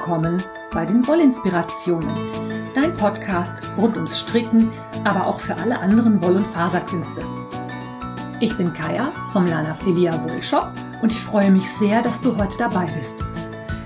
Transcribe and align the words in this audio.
willkommen 0.00 0.42
bei 0.72 0.86
den 0.86 1.06
Wollinspirationen, 1.06 2.08
dein 2.74 2.94
Podcast 2.94 3.70
rund 3.76 3.96
ums 3.96 4.18
Stricken, 4.18 4.70
aber 5.04 5.26
auch 5.26 5.38
für 5.38 5.54
alle 5.54 5.78
anderen 5.78 6.22
Woll- 6.22 6.36
und 6.36 6.46
Faserkünste. 6.46 7.22
Ich 8.40 8.56
bin 8.56 8.72
Kaya 8.72 9.12
vom 9.30 9.44
Lana 9.44 9.74
Filia 9.74 10.10
Wollshop 10.24 10.72
und 11.02 11.12
ich 11.12 11.20
freue 11.20 11.50
mich 11.50 11.68
sehr, 11.72 12.00
dass 12.00 12.18
du 12.22 12.34
heute 12.38 12.56
dabei 12.56 12.86
bist. 12.98 13.22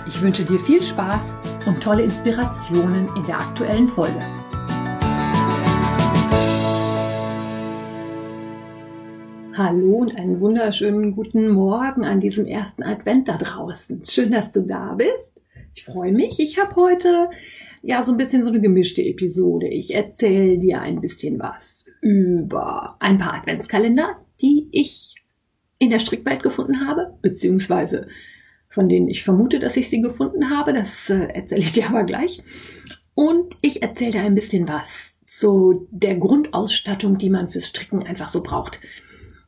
Ich 0.06 0.22
wünsche 0.22 0.44
dir 0.44 0.60
viel 0.60 0.80
Spaß 0.80 1.34
und 1.66 1.82
tolle 1.82 2.04
Inspirationen 2.04 3.08
in 3.16 3.22
der 3.24 3.40
aktuellen 3.40 3.88
Folge. 3.88 4.20
Hallo 9.56 9.96
und 9.96 10.16
einen 10.16 10.40
wunderschönen 10.40 11.16
guten 11.16 11.48
Morgen 11.48 12.04
an 12.04 12.20
diesem 12.20 12.46
ersten 12.46 12.84
Advent 12.84 13.26
da 13.26 13.36
draußen. 13.36 14.04
Schön, 14.04 14.30
dass 14.30 14.52
du 14.52 14.60
da 14.60 14.94
bist. 14.94 15.43
Ich 15.74 15.84
freue 15.84 16.12
mich. 16.12 16.38
Ich 16.38 16.58
habe 16.58 16.76
heute 16.76 17.30
ja 17.82 18.02
so 18.04 18.12
ein 18.12 18.16
bisschen 18.16 18.44
so 18.44 18.50
eine 18.50 18.60
gemischte 18.60 19.02
Episode. 19.02 19.66
Ich 19.66 19.92
erzähle 19.92 20.58
dir 20.58 20.80
ein 20.80 21.00
bisschen 21.00 21.40
was 21.40 21.86
über 22.00 22.96
ein 23.00 23.18
paar 23.18 23.34
Adventskalender, 23.34 24.16
die 24.40 24.68
ich 24.70 25.16
in 25.78 25.90
der 25.90 25.98
Strickwelt 25.98 26.44
gefunden 26.44 26.86
habe, 26.86 27.18
beziehungsweise 27.22 28.06
von 28.68 28.88
denen 28.88 29.08
ich 29.08 29.24
vermute, 29.24 29.58
dass 29.58 29.76
ich 29.76 29.90
sie 29.90 30.00
gefunden 30.00 30.50
habe. 30.50 30.72
Das 30.72 31.10
äh, 31.10 31.26
erzähle 31.26 31.60
ich 31.60 31.72
dir 31.72 31.88
aber 31.88 32.04
gleich. 32.04 32.42
Und 33.14 33.56
ich 33.60 33.82
erzähle 33.82 34.12
dir 34.12 34.22
ein 34.22 34.34
bisschen 34.36 34.68
was 34.68 35.16
zu 35.26 35.88
der 35.90 36.16
Grundausstattung, 36.16 37.18
die 37.18 37.30
man 37.30 37.50
fürs 37.50 37.66
Stricken 37.66 38.04
einfach 38.04 38.28
so 38.28 38.42
braucht. 38.42 38.80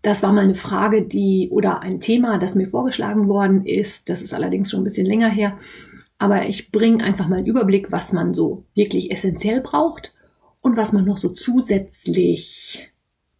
Das 0.02 0.22
war 0.22 0.32
mal 0.32 0.44
eine 0.44 0.54
Frage, 0.56 1.02
die 1.02 1.48
oder 1.50 1.82
ein 1.82 2.00
Thema, 2.00 2.38
das 2.38 2.54
mir 2.54 2.68
vorgeschlagen 2.68 3.28
worden 3.28 3.64
ist. 3.64 4.08
Das 4.08 4.22
ist 4.22 4.34
allerdings 4.34 4.70
schon 4.70 4.80
ein 4.80 4.84
bisschen 4.84 5.06
länger 5.06 5.28
her. 5.28 5.58
Aber 6.18 6.48
ich 6.48 6.72
bringe 6.72 7.04
einfach 7.04 7.28
mal 7.28 7.36
einen 7.36 7.46
Überblick, 7.46 7.92
was 7.92 8.12
man 8.12 8.32
so 8.32 8.64
wirklich 8.74 9.10
essentiell 9.10 9.60
braucht 9.60 10.14
und 10.62 10.76
was 10.76 10.92
man 10.92 11.04
noch 11.04 11.18
so 11.18 11.28
zusätzlich 11.28 12.90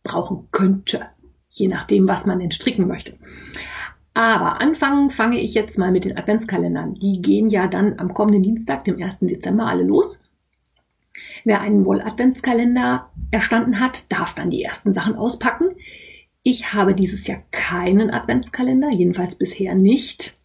brauchen 0.03 0.49
könnte, 0.53 1.07
je 1.49 1.69
nachdem, 1.69 2.07
was 2.07 2.27
man 2.27 2.39
denn 2.39 2.53
stricken 2.53 2.87
möchte. 2.87 3.15
Aber 4.15 4.61
anfangen 4.61 5.11
fange 5.11 5.39
ich 5.39 5.55
jetzt 5.55 5.77
mal 5.77 5.91
mit 5.91 6.05
den 6.05 6.17
Adventskalendern. 6.17 6.95
Die 6.95 7.21
gehen 7.21 7.49
ja 7.49 7.67
dann 7.67 7.99
am 7.99 8.15
kommenden 8.15 8.43
Dienstag, 8.43 8.85
dem 8.85 9.03
1. 9.03 9.19
Dezember, 9.21 9.67
alle 9.67 9.83
los. 9.83 10.21
Wer 11.45 11.61
einen 11.61 11.85
Woll-Adventskalender 11.85 13.11
erstanden 13.31 13.81
hat, 13.81 14.05
darf 14.11 14.35
dann 14.35 14.51
die 14.51 14.63
ersten 14.63 14.95
Sachen 14.95 15.17
auspacken. 15.17 15.69
Ich 16.43 16.73
habe 16.73 16.95
dieses 16.95 17.27
Jahr 17.27 17.43
keinen 17.51 18.11
Adventskalender, 18.11 18.91
jedenfalls 18.91 19.35
bisher 19.35 19.75
nicht. 19.75 20.36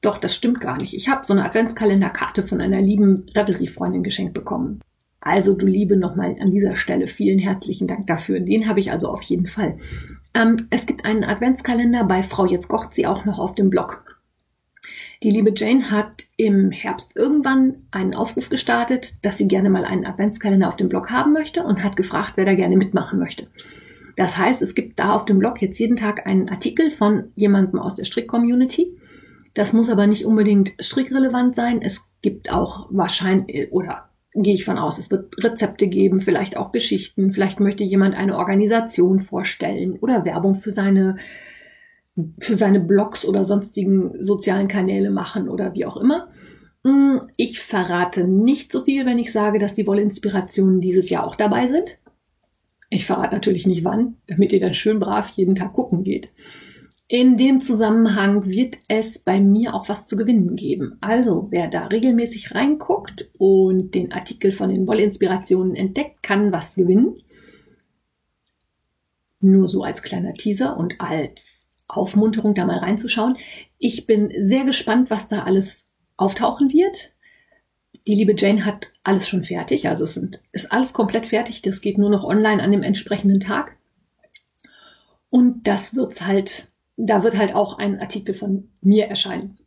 Doch, 0.00 0.18
das 0.18 0.34
stimmt 0.34 0.60
gar 0.60 0.78
nicht. 0.78 0.94
Ich 0.94 1.08
habe 1.08 1.26
so 1.26 1.32
eine 1.32 1.44
Adventskalenderkarte 1.44 2.46
von 2.46 2.60
einer 2.60 2.80
lieben 2.80 3.26
Revelry-Freundin 3.34 4.02
geschenkt 4.02 4.32
bekommen. 4.32 4.80
Also, 5.20 5.52
du 5.52 5.66
Liebe, 5.66 5.96
nochmal 5.96 6.36
an 6.40 6.50
dieser 6.50 6.76
Stelle 6.76 7.06
vielen 7.06 7.38
herzlichen 7.38 7.86
Dank 7.86 8.06
dafür. 8.06 8.40
Den 8.40 8.66
habe 8.66 8.80
ich 8.80 8.90
also 8.90 9.08
auf 9.08 9.22
jeden 9.22 9.46
Fall. 9.46 9.76
Ähm, 10.32 10.68
es 10.70 10.86
gibt 10.86 11.04
einen 11.04 11.24
Adventskalender 11.24 12.04
bei 12.04 12.22
Frau 12.22 12.46
Jetzt 12.46 12.68
kocht 12.68 12.94
sie 12.94 13.06
auch 13.06 13.26
noch 13.26 13.38
auf 13.38 13.54
dem 13.54 13.68
Blog. 13.68 14.20
Die 15.22 15.30
liebe 15.30 15.52
Jane 15.54 15.90
hat 15.90 16.24
im 16.38 16.70
Herbst 16.70 17.14
irgendwann 17.14 17.82
einen 17.90 18.14
Aufruf 18.14 18.48
gestartet, 18.48 19.16
dass 19.20 19.36
sie 19.36 19.48
gerne 19.48 19.68
mal 19.68 19.84
einen 19.84 20.06
Adventskalender 20.06 20.68
auf 20.68 20.76
dem 20.76 20.88
Blog 20.88 21.10
haben 21.10 21.34
möchte 21.34 21.62
und 21.62 21.84
hat 21.84 21.96
gefragt, 21.96 22.32
wer 22.36 22.46
da 22.46 22.54
gerne 22.54 22.78
mitmachen 22.78 23.18
möchte. 23.18 23.48
Das 24.16 24.38
heißt, 24.38 24.62
es 24.62 24.74
gibt 24.74 24.98
da 24.98 25.14
auf 25.14 25.26
dem 25.26 25.38
Blog 25.38 25.60
jetzt 25.60 25.78
jeden 25.78 25.96
Tag 25.96 26.26
einen 26.26 26.48
Artikel 26.48 26.90
von 26.90 27.32
jemandem 27.36 27.78
aus 27.78 27.96
der 27.96 28.04
Strick-Community. 28.04 28.96
Das 29.54 29.72
muss 29.72 29.90
aber 29.90 30.06
nicht 30.06 30.24
unbedingt 30.24 30.72
strickrelevant 30.78 31.56
sein. 31.56 31.82
Es 31.82 32.04
gibt 32.22 32.50
auch 32.50 32.86
wahrscheinlich, 32.90 33.72
oder 33.72 34.10
gehe 34.34 34.54
ich 34.54 34.64
von 34.64 34.78
aus, 34.78 34.98
es 34.98 35.10
wird 35.10 35.42
Rezepte 35.42 35.88
geben, 35.88 36.20
vielleicht 36.20 36.56
auch 36.56 36.72
Geschichten. 36.72 37.32
Vielleicht 37.32 37.60
möchte 37.60 37.82
jemand 37.82 38.14
eine 38.14 38.36
Organisation 38.36 39.20
vorstellen 39.20 39.98
oder 39.98 40.24
Werbung 40.24 40.54
für 40.54 40.70
seine, 40.70 41.16
für 42.38 42.56
seine 42.56 42.80
Blogs 42.80 43.24
oder 43.24 43.44
sonstigen 43.44 44.12
sozialen 44.22 44.68
Kanäle 44.68 45.10
machen 45.10 45.48
oder 45.48 45.74
wie 45.74 45.84
auch 45.84 45.96
immer. 45.96 46.28
Hm, 46.84 47.22
ich 47.36 47.60
verrate 47.60 48.26
nicht 48.26 48.72
so 48.72 48.84
viel, 48.84 49.04
wenn 49.04 49.18
ich 49.18 49.32
sage, 49.32 49.58
dass 49.58 49.74
die 49.74 49.86
Wollinspirationen 49.86 50.80
dieses 50.80 51.10
Jahr 51.10 51.26
auch 51.26 51.36
dabei 51.36 51.66
sind. 51.66 51.98
Ich 52.88 53.06
verrate 53.06 53.34
natürlich 53.34 53.66
nicht 53.66 53.84
wann, 53.84 54.16
damit 54.26 54.52
ihr 54.52 54.60
dann 54.60 54.74
schön 54.74 54.98
brav 54.98 55.28
jeden 55.30 55.54
Tag 55.54 55.72
gucken 55.72 56.02
geht. 56.02 56.32
In 57.12 57.36
dem 57.36 57.60
Zusammenhang 57.60 58.48
wird 58.48 58.78
es 58.86 59.18
bei 59.18 59.40
mir 59.40 59.74
auch 59.74 59.88
was 59.88 60.06
zu 60.06 60.14
gewinnen 60.14 60.54
geben. 60.54 60.96
Also, 61.00 61.48
wer 61.50 61.66
da 61.66 61.88
regelmäßig 61.88 62.54
reinguckt 62.54 63.28
und 63.36 63.96
den 63.96 64.12
Artikel 64.12 64.52
von 64.52 64.68
den 64.70 64.86
Wollinspirationen 64.86 65.74
entdeckt, 65.74 66.22
kann 66.22 66.52
was 66.52 66.76
gewinnen. 66.76 67.20
Nur 69.40 69.68
so 69.68 69.82
als 69.82 70.04
kleiner 70.04 70.34
Teaser 70.34 70.76
und 70.76 71.00
als 71.00 71.72
Aufmunterung, 71.88 72.54
da 72.54 72.64
mal 72.64 72.78
reinzuschauen. 72.78 73.36
Ich 73.78 74.06
bin 74.06 74.32
sehr 74.38 74.64
gespannt, 74.64 75.10
was 75.10 75.26
da 75.26 75.42
alles 75.42 75.90
auftauchen 76.16 76.72
wird. 76.72 77.12
Die 78.06 78.14
liebe 78.14 78.36
Jane 78.38 78.64
hat 78.64 78.92
alles 79.02 79.28
schon 79.28 79.42
fertig, 79.42 79.88
also 79.88 80.04
es 80.04 80.14
sind, 80.14 80.42
ist 80.52 80.70
alles 80.70 80.92
komplett 80.92 81.26
fertig. 81.26 81.60
Das 81.62 81.80
geht 81.80 81.98
nur 81.98 82.10
noch 82.10 82.22
online 82.22 82.62
an 82.62 82.70
dem 82.70 82.84
entsprechenden 82.84 83.40
Tag. 83.40 83.76
Und 85.28 85.66
das 85.66 85.96
wird's 85.96 86.22
halt, 86.22 86.69
da 87.06 87.22
wird 87.22 87.36
halt 87.36 87.54
auch 87.54 87.78
ein 87.78 87.98
Artikel 88.00 88.34
von 88.34 88.70
mir 88.80 89.06
erscheinen. 89.06 89.58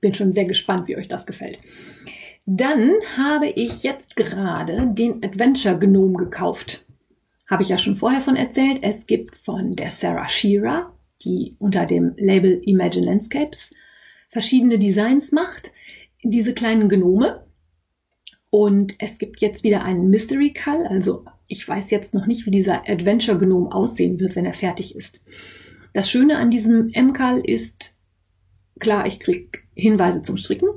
Bin 0.00 0.14
schon 0.14 0.32
sehr 0.32 0.44
gespannt, 0.44 0.88
wie 0.88 0.96
euch 0.96 1.08
das 1.08 1.26
gefällt. 1.26 1.58
Dann 2.44 2.90
habe 3.16 3.48
ich 3.48 3.82
jetzt 3.82 4.16
gerade 4.16 4.88
den 4.92 5.22
Adventure 5.24 5.78
Gnome 5.78 6.14
gekauft. 6.14 6.84
Habe 7.48 7.62
ich 7.62 7.68
ja 7.68 7.78
schon 7.78 7.96
vorher 7.96 8.20
von 8.20 8.36
erzählt. 8.36 8.80
Es 8.82 9.06
gibt 9.06 9.36
von 9.36 9.72
der 9.72 9.90
Sarah 9.90 10.28
Shearer, 10.28 10.92
die 11.24 11.54
unter 11.60 11.86
dem 11.86 12.14
Label 12.16 12.60
Imagine 12.64 13.06
Landscapes 13.06 13.70
verschiedene 14.28 14.78
Designs 14.78 15.30
macht. 15.30 15.72
Diese 16.24 16.54
kleinen 16.54 16.88
Gnome, 16.88 17.44
und 18.54 18.96
es 18.98 19.16
gibt 19.16 19.40
jetzt 19.40 19.64
wieder 19.64 19.82
einen 19.82 20.10
Mystery 20.10 20.52
Call. 20.52 20.86
Also 20.86 21.24
ich 21.46 21.66
weiß 21.66 21.90
jetzt 21.90 22.12
noch 22.12 22.26
nicht, 22.26 22.44
wie 22.44 22.50
dieser 22.50 22.86
Adventure 22.86 23.38
Gnome 23.38 23.72
aussehen 23.72 24.20
wird, 24.20 24.36
wenn 24.36 24.44
er 24.44 24.52
fertig 24.52 24.94
ist. 24.94 25.24
Das 25.92 26.10
Schöne 26.10 26.38
an 26.38 26.50
diesem 26.50 26.90
M-Call 26.92 27.40
ist, 27.40 27.94
klar, 28.80 29.06
ich 29.06 29.20
krieg 29.20 29.66
Hinweise 29.74 30.22
zum 30.22 30.36
Stricken. 30.36 30.68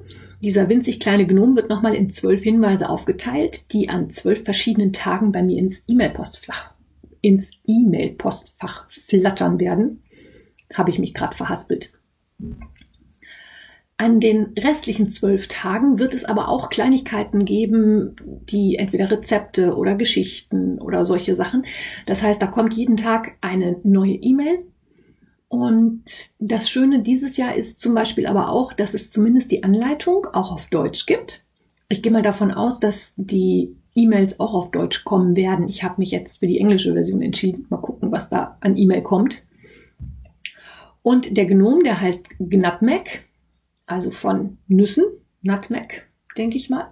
Dieser 0.42 0.70
winzig 0.70 1.00
kleine 1.00 1.26
Gnome 1.26 1.56
wird 1.56 1.70
nochmal 1.70 1.96
in 1.96 2.12
zwölf 2.12 2.44
Hinweise 2.44 2.90
aufgeteilt, 2.90 3.72
die 3.72 3.90
an 3.90 4.10
zwölf 4.10 4.44
verschiedenen 4.44 4.94
Tagen 4.94 5.32
bei 5.32 5.42
mir 5.42 5.58
ins 5.58 5.82
E-Mail-Postfach, 5.88 6.74
ins 7.22 7.50
E-Mail-Postfach 7.66 8.90
flattern 8.92 9.60
werden. 9.60 10.04
Habe 10.76 10.92
ich 10.92 11.00
mich 11.00 11.14
gerade 11.14 11.36
verhaspelt. 11.36 11.92
An 13.98 14.20
den 14.20 14.54
restlichen 14.60 15.10
zwölf 15.10 15.48
Tagen 15.48 16.00
wird 16.00 16.14
es 16.14 16.26
aber 16.26 16.50
auch 16.50 16.70
Kleinigkeiten 16.70 17.46
geben, 17.46 18.18
die 18.50 18.76
entweder 18.76 19.10
Rezepte 19.10 19.78
oder 19.78 19.96
Geschichten 19.96 20.80
oder 20.80 21.06
solche 21.06 21.38
Sachen. 21.38 21.66
Das 22.06 22.22
heißt, 22.22 22.42
da 22.42 22.48
kommt 22.48 22.74
jeden 22.74 22.98
Tag 22.98 23.38
eine 23.40 23.80
neue 23.84 24.16
E-Mail. 24.16 24.66
Und 25.48 26.04
das 26.40 26.70
Schöne 26.70 27.02
dieses 27.02 27.38
Jahr 27.38 27.56
ist 27.56 27.80
zum 27.80 27.94
Beispiel 27.94 28.28
aber 28.28 28.50
auch, 28.50 28.74
dass 28.74 28.94
es 28.94 29.12
zumindest 29.12 29.52
die 29.52 29.64
Anleitung 29.64 30.28
auch 30.34 30.52
auf 30.52 30.66
Deutsch 30.68 31.06
gibt. 31.06 31.46
Ich 31.88 32.02
gehe 32.02 32.12
mal 32.12 32.24
davon 32.24 32.52
aus, 32.52 32.80
dass 32.80 33.14
die 33.16 33.76
E-Mails 33.94 34.40
auch 34.40 34.54
auf 34.54 34.72
Deutsch 34.72 35.06
kommen 35.06 35.36
werden. 35.36 35.68
Ich 35.68 35.84
habe 35.84 35.96
mich 36.00 36.12
jetzt 36.12 36.40
für 36.40 36.48
die 36.48 36.60
englische 36.60 36.94
Version 36.94 37.22
entschieden. 37.22 37.68
Mal 37.70 37.78
gucken, 37.78 38.12
was 38.12 38.30
da 38.30 38.58
an 38.60 38.76
E-Mail 38.76 39.04
kommt. 39.04 39.44
Und 41.04 41.38
der 41.38 41.46
Gnome, 41.46 41.84
der 41.84 42.02
heißt 42.02 42.28
Gnatmeg 42.40 43.26
also 43.86 44.12
von 44.12 44.58
Nüssen, 44.68 45.06
Nutmeg, 45.42 46.08
denke 46.38 46.58
ich 46.58 46.70
mal. 46.70 46.92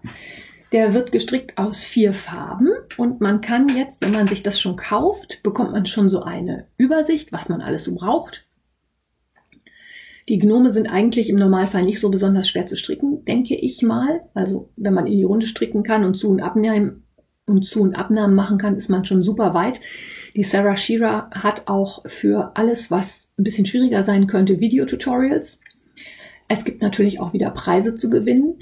Der 0.71 0.93
wird 0.93 1.11
gestrickt 1.11 1.57
aus 1.57 1.83
vier 1.83 2.13
Farben 2.13 2.69
und 2.97 3.21
man 3.21 3.41
kann 3.41 3.69
jetzt, 3.69 4.03
wenn 4.03 4.11
man 4.11 4.27
sich 4.27 4.41
das 4.41 4.59
schon 4.59 4.75
kauft, 4.75 5.43
bekommt 5.43 5.71
man 5.71 5.85
schon 5.85 6.09
so 6.09 6.23
eine 6.23 6.67
Übersicht, 6.77 7.31
was 7.31 7.47
man 7.47 7.61
alles 7.61 7.83
so 7.83 7.93
braucht. 7.93 8.45
Die 10.29 10.39
Gnome 10.39 10.71
sind 10.71 10.87
eigentlich 10.87 11.29
im 11.29 11.35
Normalfall 11.35 11.83
nicht 11.83 11.99
so 11.99 12.09
besonders 12.09 12.47
schwer 12.47 12.65
zu 12.65 12.77
stricken, 12.77 13.25
denke 13.25 13.55
ich 13.55 13.81
mal. 13.81 14.21
Also 14.33 14.69
wenn 14.77 14.93
man 14.93 15.07
in 15.07 15.17
die 15.17 15.23
Runde 15.23 15.47
stricken 15.47 15.83
kann 15.83 16.05
und 16.05 16.15
zu 16.15 16.29
und 16.29 16.41
abnehmen 16.41 17.03
und 17.45 17.65
zu 17.65 17.81
und 17.81 17.95
Abnahmen 17.95 18.35
machen 18.35 18.57
kann, 18.57 18.77
ist 18.77 18.89
man 18.89 19.03
schon 19.05 19.23
super 19.23 19.53
weit. 19.53 19.81
Die 20.35 20.43
Sarah 20.43 20.77
Shearer 20.77 21.29
hat 21.31 21.63
auch 21.67 22.03
für 22.05 22.55
alles, 22.55 22.89
was 22.89 23.31
ein 23.37 23.43
bisschen 23.43 23.65
schwieriger 23.65 24.03
sein 24.03 24.27
könnte, 24.27 24.59
Videotutorials. 24.59 25.59
Es 26.47 26.63
gibt 26.63 26.81
natürlich 26.81 27.19
auch 27.19 27.33
wieder 27.33 27.49
Preise 27.51 27.95
zu 27.95 28.09
gewinnen. 28.09 28.59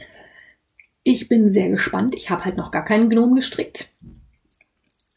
Ich 1.04 1.28
bin 1.28 1.50
sehr 1.50 1.70
gespannt. 1.70 2.16
Ich 2.16 2.30
habe 2.30 2.46
halt 2.46 2.58
noch 2.58 2.72
gar 2.72 2.84
keinen 2.84 3.10
Gnome 3.10 3.36
gestrickt. 3.36 3.90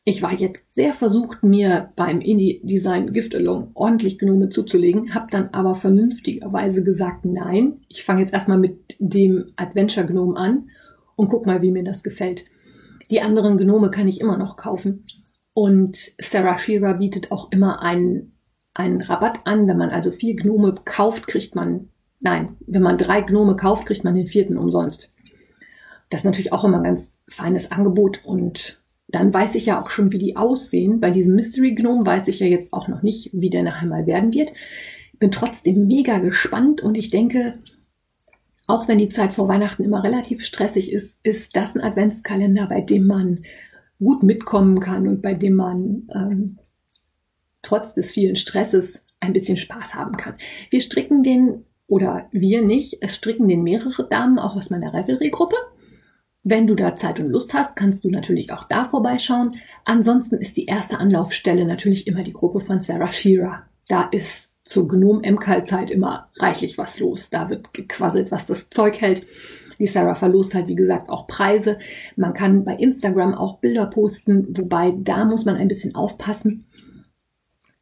Ich 0.07 0.21
war 0.21 0.35
jetzt 0.35 0.75
sehr 0.75 0.93
versucht, 0.93 1.43
mir 1.43 1.91
beim 1.97 2.21
Indie-Design 2.21 3.15
Gift 3.15 3.35
Along 3.35 3.71
ordentlich 3.73 4.19
Gnome 4.19 4.51
zuzulegen, 4.51 5.15
habe 5.15 5.29
dann 5.31 5.49
aber 5.53 5.75
vernünftigerweise 5.75 6.85
gesagt, 6.85 7.25
nein, 7.25 7.81
ich 7.89 8.05
fange 8.05 8.21
jetzt 8.21 8.35
erstmal 8.35 8.59
mit 8.59 8.97
dem 8.99 9.53
Adventure 9.57 10.07
Gnome 10.07 10.37
an 10.37 10.69
und 11.17 11.29
guck 11.29 11.47
mal, 11.47 11.63
wie 11.63 11.71
mir 11.71 11.85
das 11.85 12.03
gefällt. 12.03 12.45
Die 13.11 13.23
anderen 13.23 13.57
Gnome 13.57 13.91
kann 13.91 14.07
ich 14.07 14.21
immer 14.21 14.37
noch 14.37 14.59
kaufen. 14.59 15.07
Und 15.55 15.97
Sarah 16.19 16.59
Shira 16.59 16.95
bietet 16.95 17.33
auch 17.33 17.51
immer 17.51 17.81
einen, 17.81 18.33
einen 18.75 19.01
Rabatt 19.01 19.47
an. 19.47 19.67
Wenn 19.67 19.79
man 19.79 19.91
also 19.91 20.11
vier 20.11 20.37
Gnome 20.37 20.75
kauft, 20.85 21.29
kriegt 21.29 21.55
man, 21.55 21.89
nein, 22.21 22.57
wenn 22.67 22.83
man 22.83 22.99
drei 22.99 23.23
Gnome 23.23 23.57
kauft, 23.57 23.87
kriegt 23.87 24.05
man 24.05 24.15
den 24.15 24.27
vierten 24.27 24.59
umsonst. 24.59 25.13
Das 26.11 26.21
ist 26.21 26.25
natürlich 26.25 26.53
auch 26.53 26.65
immer 26.65 26.79
ein 26.79 26.85
ganz 26.85 27.19
feines 27.27 27.73
Angebot 27.73 28.21
und 28.25 28.84
dann 29.09 29.33
weiß 29.33 29.55
ich 29.55 29.67
ja 29.67 29.83
auch 29.83 29.91
schon, 29.91 30.13
wie 30.13 30.19
die 30.19 30.37
aussehen. 30.37 31.01
Bei 31.01 31.11
diesem 31.11 31.35
Mystery 31.35 31.75
Gnome 31.75 32.07
weiß 32.07 32.29
ich 32.29 32.41
ja 32.41 32.47
jetzt 32.47 32.73
auch 32.73 32.89
noch 32.89 33.03
nicht, 33.03 33.31
wie 33.33 33.51
der 33.51 33.63
nachher 33.63 33.89
mal 33.89 34.07
werden 34.07 34.33
wird. 34.33 34.53
Bin 35.19 35.31
trotzdem 35.31 35.87
mega 35.87 36.19
gespannt 36.19 36.81
und 36.81 36.97
ich 36.97 37.11
denke, 37.11 37.59
auch 38.67 38.89
wenn 38.89 38.99
die 38.99 39.11
Zeit 39.11 39.35
vor 39.35 39.49
Weihnachten 39.49 39.85
immer 39.85 40.03
relativ 40.03 40.45
stressig 40.45 40.91
ist, 40.91 41.19
ist 41.23 41.55
das 41.55 41.75
ein 41.75 41.83
Adventskalender, 41.83 42.67
bei 42.67 42.81
dem 42.81 43.07
man 43.07 43.45
gut 43.99 44.23
mitkommen 44.23 44.81
kann 44.81 45.07
und 45.07 45.23
bei 45.23 45.35
dem 45.35 45.55
man 45.55 46.09
ähm, 46.15 46.59
trotz 47.63 47.95
des 47.95 48.11
vielen 48.11 48.37
Stresses 48.37 49.01
ein 49.21 49.33
bisschen 49.33 49.57
Spaß 49.57 49.95
haben 49.95 50.17
kann. 50.17 50.35
Wir 50.71 50.81
stricken 50.81 51.23
den, 51.23 51.65
oder 51.87 52.29
wir 52.33 52.63
nicht, 52.63 52.99
es 53.01 53.17
stricken 53.17 53.49
den 53.49 53.63
mehrere 53.63 54.09
Damen, 54.09 54.39
auch 54.39 54.57
aus 54.57 54.71
meiner 54.71 54.93
Revelry-Gruppe. 54.93 55.57
Wenn 56.47 56.67
du 56.67 56.75
da 56.75 56.95
Zeit 56.95 57.19
und 57.21 57.31
Lust 57.31 57.55
hast, 57.55 57.75
kannst 57.75 58.05
du 58.05 58.11
natürlich 58.11 58.53
auch 58.53 58.65
da 58.65 58.85
vorbeischauen. 58.85 59.57
Ansonsten 59.87 60.37
ist 60.37 60.59
die 60.59 60.67
erste 60.67 60.99
Anlaufstelle 60.99 61.65
natürlich 61.65 62.07
immer 62.07 62.23
die 62.23 62.35
Gruppe 62.35 62.61
von 62.61 62.83
Sarah 62.83 63.13
Shearer. 63.13 63.63
Da 63.89 64.05
ist 64.05 64.53
zur 64.63 64.87
Gnome 64.87 65.31
MKAL-Zeit 65.33 65.91
immer 65.91 66.31
reichlich 66.37 66.77
was 66.77 66.99
los. 66.99 67.31
Da 67.31 67.49
wird 67.49 67.73
gequasselt, 67.73 68.31
was 68.31 68.45
das 68.45 68.69
Zeug 68.69 69.01
hält. 69.01 69.27
Die 69.79 69.87
Sarah 69.87 70.15
verlost 70.15 70.55
halt, 70.55 70.69
wie 70.69 70.75
gesagt, 70.75 71.09
auch 71.09 71.27
Preise. 71.27 71.79
Man 72.15 72.35
kann 72.35 72.65
bei 72.65 72.75
Instagram 72.75 73.35
auch 73.35 73.61
Bilder 73.61 73.87
posten, 73.87 74.47
wobei 74.57 74.95
da 74.97 75.25
muss 75.25 75.47
man 75.47 75.57
ein 75.57 75.69
bisschen 75.69 75.95
aufpassen. 75.95 76.67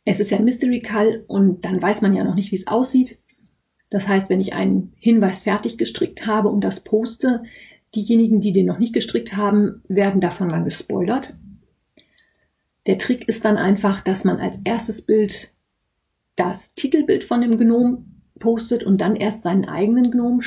Es 0.05 0.21
ist 0.21 0.31
ja 0.31 0.39
ein 0.39 0.45
Mystery 0.45 0.81
Call 0.81 1.25
und 1.27 1.65
dann 1.65 1.83
weiß 1.83 2.01
man 2.01 2.15
ja 2.15 2.23
noch 2.23 2.37
nicht, 2.37 2.53
wie 2.53 2.57
es 2.57 2.69
aussieht. 2.69 3.19
Das 3.91 4.09
heißt, 4.09 4.31
wenn 4.31 4.41
ich 4.41 4.55
einen 4.55 4.95
Hinweis 4.99 5.43
fertig 5.43 5.79
gestrickt 5.79 6.27
habe 6.27 6.49
und 6.49 6.63
das 6.63 6.81
poste, 6.81 7.43
Diejenigen, 7.95 8.41
die 8.41 8.53
den 8.53 8.67
noch 8.67 8.79
nicht 8.79 8.95
gestrickt 8.95 9.37
haben, 9.37 9.83
werden 9.89 10.21
davon 10.21 10.49
dann 10.49 10.65
gespoilert. 10.65 11.35
Der 12.87 12.99
Trick 12.99 13.29
ist 13.29 13.45
dann 13.45 13.57
einfach, 13.57 14.01
dass 14.01 14.25
man 14.25 14.39
als 14.39 14.61
erstes 14.65 15.03
Bild 15.03 15.53
das 16.37 16.75
Titelbild 16.75 17.25
von 17.25 17.41
dem 17.43 17.59
Gnom 17.59 18.07
postet 18.39 18.83
und 18.83 19.01
dann 19.01 19.15
erst 19.15 19.43
seinen 19.43 19.67
eigenen 19.67 20.11
Gnom 20.11 20.41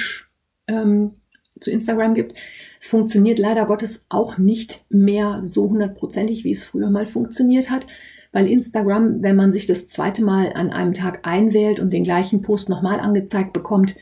ähm, 0.67 1.11
zu 1.59 1.71
Instagram 1.71 2.13
gibt. 2.13 2.33
Es 2.79 2.87
funktioniert 2.87 3.39
leider 3.39 3.65
Gottes 3.65 4.05
auch 4.09 4.37
nicht 4.37 4.83
mehr 4.89 5.41
so 5.43 5.69
hundertprozentig, 5.69 6.43
wie 6.43 6.51
es 6.51 6.65
früher 6.65 6.89
mal 6.89 7.07
funktioniert 7.07 7.69
hat, 7.69 7.85
weil 8.31 8.49
Instagram, 8.49 9.21
wenn 9.21 9.37
man 9.37 9.53
sich 9.53 9.65
das 9.65 9.87
zweite 9.87 10.23
Mal 10.23 10.51
an 10.53 10.71
einem 10.71 10.93
Tag 10.93 11.25
einwählt 11.25 11.79
und 11.79 11.93
den 11.93 12.03
gleichen 12.03 12.41
Post 12.41 12.67
nochmal 12.67 12.99
angezeigt 12.99 13.53
bekommt, 13.53 13.95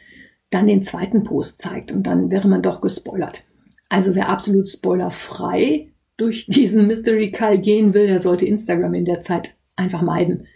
dann 0.53 0.67
den 0.67 0.83
zweiten 0.83 1.23
Post 1.23 1.61
zeigt 1.61 1.91
und 1.91 2.03
dann 2.03 2.29
wäre 2.29 2.47
man 2.47 2.61
doch 2.61 2.81
gespoilert. 2.81 3.44
Also 3.89 4.15
wer 4.15 4.29
absolut 4.29 4.67
spoilerfrei 4.67 5.89
durch 6.17 6.45
diesen 6.47 6.88
Mystery 6.88 7.31
Call 7.31 7.59
gehen 7.59 7.94
will, 7.94 8.07
der 8.07 8.21
sollte 8.21 8.45
Instagram 8.45 8.94
in 8.94 9.05
der 9.05 9.21
Zeit 9.21 9.55
einfach 9.75 10.01
meiden. 10.01 10.47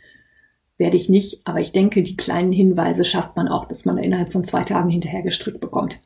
Werde 0.77 0.97
ich 0.97 1.09
nicht, 1.09 1.41
aber 1.45 1.59
ich 1.59 1.71
denke, 1.71 2.03
die 2.03 2.17
kleinen 2.17 2.51
Hinweise 2.51 3.03
schafft 3.03 3.35
man 3.35 3.47
auch, 3.47 3.65
dass 3.65 3.85
man 3.85 3.97
innerhalb 3.97 4.31
von 4.31 4.43
zwei 4.43 4.63
Tagen 4.63 4.89
hinterher 4.89 5.23
gestrickt 5.23 5.59
bekommt. 5.59 5.99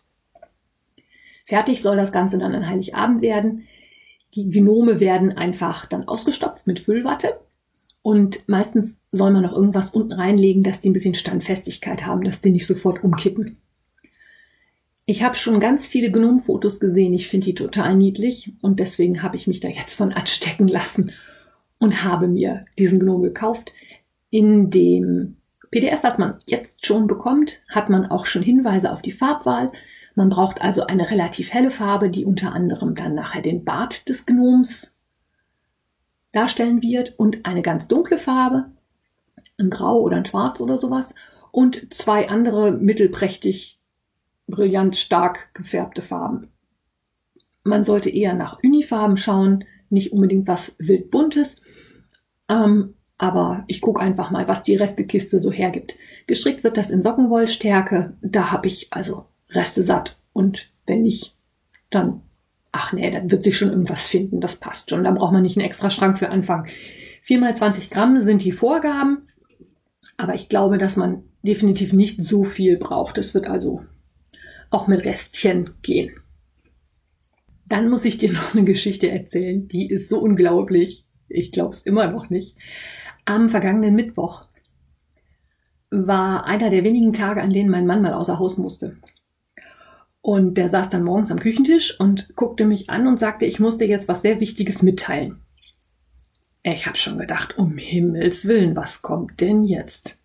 Fertig 1.45 1.81
soll 1.81 1.97
das 1.97 2.13
Ganze 2.13 2.37
dann 2.37 2.55
an 2.55 2.69
Heiligabend 2.69 3.21
werden. 3.21 3.67
Die 4.35 4.49
Genome 4.49 5.01
werden 5.01 5.37
einfach 5.37 5.85
dann 5.85 6.07
ausgestopft 6.07 6.67
mit 6.67 6.79
Füllwatte. 6.79 7.39
Und 8.01 8.47
meistens 8.47 9.01
soll 9.11 9.31
man 9.31 9.43
noch 9.43 9.53
irgendwas 9.53 9.91
unten 9.91 10.13
reinlegen, 10.13 10.63
dass 10.63 10.79
die 10.79 10.89
ein 10.89 10.93
bisschen 10.93 11.13
Standfestigkeit 11.13 12.05
haben, 12.05 12.23
dass 12.23 12.39
die 12.39 12.51
nicht 12.51 12.65
sofort 12.65 13.03
umkippen. 13.03 13.57
Ich 15.05 15.23
habe 15.23 15.35
schon 15.35 15.59
ganz 15.59 15.87
viele 15.87 16.11
Gnome-Fotos 16.11 16.79
gesehen. 16.79 17.13
Ich 17.13 17.27
finde 17.27 17.45
die 17.45 17.55
total 17.55 17.95
niedlich 17.95 18.53
und 18.61 18.79
deswegen 18.79 19.23
habe 19.23 19.35
ich 19.35 19.47
mich 19.47 19.59
da 19.59 19.67
jetzt 19.67 19.95
von 19.95 20.13
anstecken 20.13 20.67
lassen 20.67 21.11
und 21.79 22.03
habe 22.03 22.27
mir 22.27 22.65
diesen 22.77 22.99
Gnome 22.99 23.23
gekauft. 23.23 23.73
In 24.29 24.69
dem 24.69 25.37
PDF, 25.71 26.03
was 26.03 26.17
man 26.17 26.35
jetzt 26.47 26.85
schon 26.85 27.07
bekommt, 27.07 27.61
hat 27.69 27.89
man 27.89 28.05
auch 28.05 28.25
schon 28.25 28.43
Hinweise 28.43 28.91
auf 28.91 29.01
die 29.01 29.11
Farbwahl. 29.11 29.71
Man 30.15 30.29
braucht 30.29 30.61
also 30.61 30.85
eine 30.85 31.09
relativ 31.09 31.51
helle 31.51 31.71
Farbe, 31.71 32.09
die 32.09 32.25
unter 32.25 32.53
anderem 32.53 32.93
dann 32.95 33.15
nachher 33.15 33.41
den 33.41 33.65
Bart 33.65 34.07
des 34.07 34.25
Gnoms 34.25 34.95
darstellen 36.31 36.81
wird 36.81 37.17
und 37.17 37.45
eine 37.45 37.61
ganz 37.61 37.87
dunkle 37.87 38.17
Farbe, 38.17 38.71
ein 39.59 39.69
Grau 39.69 39.99
oder 40.01 40.17
ein 40.17 40.25
Schwarz 40.25 40.61
oder 40.61 40.77
sowas 40.77 41.15
und 41.51 41.93
zwei 41.93 42.29
andere 42.29 42.71
mittelprächtig 42.71 43.80
brillant 44.51 44.95
stark 44.95 45.53
gefärbte 45.55 46.03
Farben. 46.03 46.49
Man 47.63 47.83
sollte 47.83 48.09
eher 48.09 48.33
nach 48.33 48.59
Unifarben 48.63 49.17
schauen, 49.17 49.65
nicht 49.89 50.13
unbedingt 50.13 50.47
was 50.47 50.75
wildbuntes. 50.77 51.61
Ähm, 52.49 52.95
aber 53.17 53.65
ich 53.67 53.81
gucke 53.81 54.01
einfach 54.01 54.31
mal, 54.31 54.47
was 54.47 54.63
die 54.63 54.75
Restekiste 54.75 55.39
so 55.39 55.51
hergibt. 55.51 55.95
Gestrickt 56.25 56.63
wird 56.63 56.77
das 56.77 56.89
in 56.89 57.03
Sockenwollstärke. 57.03 58.17
Da 58.21 58.51
habe 58.51 58.67
ich 58.67 58.87
also 58.91 59.25
Reste 59.49 59.83
satt. 59.83 60.17
Und 60.33 60.71
wenn 60.87 61.03
nicht, 61.03 61.35
dann, 61.91 62.21
ach 62.71 62.93
nee, 62.93 63.11
dann 63.11 63.29
wird 63.29 63.43
sich 63.43 63.57
schon 63.57 63.69
irgendwas 63.69 64.07
finden. 64.07 64.41
Das 64.41 64.55
passt 64.55 64.89
schon. 64.89 65.03
Da 65.03 65.11
braucht 65.11 65.33
man 65.33 65.43
nicht 65.43 65.57
einen 65.57 65.67
extra 65.67 65.91
Schrank 65.91 66.17
für 66.17 66.29
anfangen. 66.29 66.67
4 67.21 67.39
mal 67.39 67.55
20 67.55 67.91
Gramm 67.91 68.19
sind 68.21 68.43
die 68.43 68.51
Vorgaben. 68.51 69.27
Aber 70.17 70.33
ich 70.33 70.49
glaube, 70.49 70.79
dass 70.79 70.95
man 70.95 71.23
definitiv 71.43 71.93
nicht 71.93 72.23
so 72.23 72.43
viel 72.43 72.77
braucht. 72.77 73.17
Es 73.17 73.33
wird 73.33 73.45
also 73.45 73.83
auch 74.71 74.87
mit 74.87 75.05
Restchen 75.05 75.75
gehen. 75.83 76.15
Dann 77.67 77.89
muss 77.89 78.05
ich 78.05 78.17
dir 78.17 78.33
noch 78.33 78.53
eine 78.55 78.63
Geschichte 78.63 79.09
erzählen, 79.09 79.67
die 79.67 79.87
ist 79.87 80.09
so 80.09 80.19
unglaublich. 80.19 81.05
Ich 81.29 81.51
glaube 81.51 81.73
es 81.73 81.83
immer 81.83 82.09
noch 82.09 82.29
nicht. 82.29 82.57
Am 83.25 83.47
vergangenen 83.47 83.95
Mittwoch 83.95 84.47
war 85.91 86.45
einer 86.45 86.69
der 86.69 86.83
wenigen 86.83 87.13
Tage, 87.13 87.41
an 87.41 87.53
denen 87.53 87.69
mein 87.69 87.85
Mann 87.85 88.01
mal 88.01 88.13
außer 88.13 88.39
Haus 88.39 88.57
musste. 88.57 88.97
Und 90.21 90.55
der 90.55 90.69
saß 90.69 90.89
dann 90.89 91.03
morgens 91.03 91.31
am 91.31 91.39
Küchentisch 91.39 91.99
und 91.99 92.35
guckte 92.35 92.65
mich 92.65 92.89
an 92.89 93.07
und 93.07 93.19
sagte, 93.19 93.45
ich 93.45 93.59
muss 93.59 93.77
dir 93.77 93.87
jetzt 93.87 94.07
was 94.07 94.21
sehr 94.21 94.39
Wichtiges 94.39 94.81
mitteilen. 94.81 95.41
Ich 96.63 96.85
habe 96.85 96.97
schon 96.97 97.17
gedacht, 97.17 97.57
um 97.57 97.77
Himmels 97.77 98.45
willen, 98.45 98.75
was 98.75 99.01
kommt 99.01 99.41
denn 99.41 99.63
jetzt? 99.63 100.19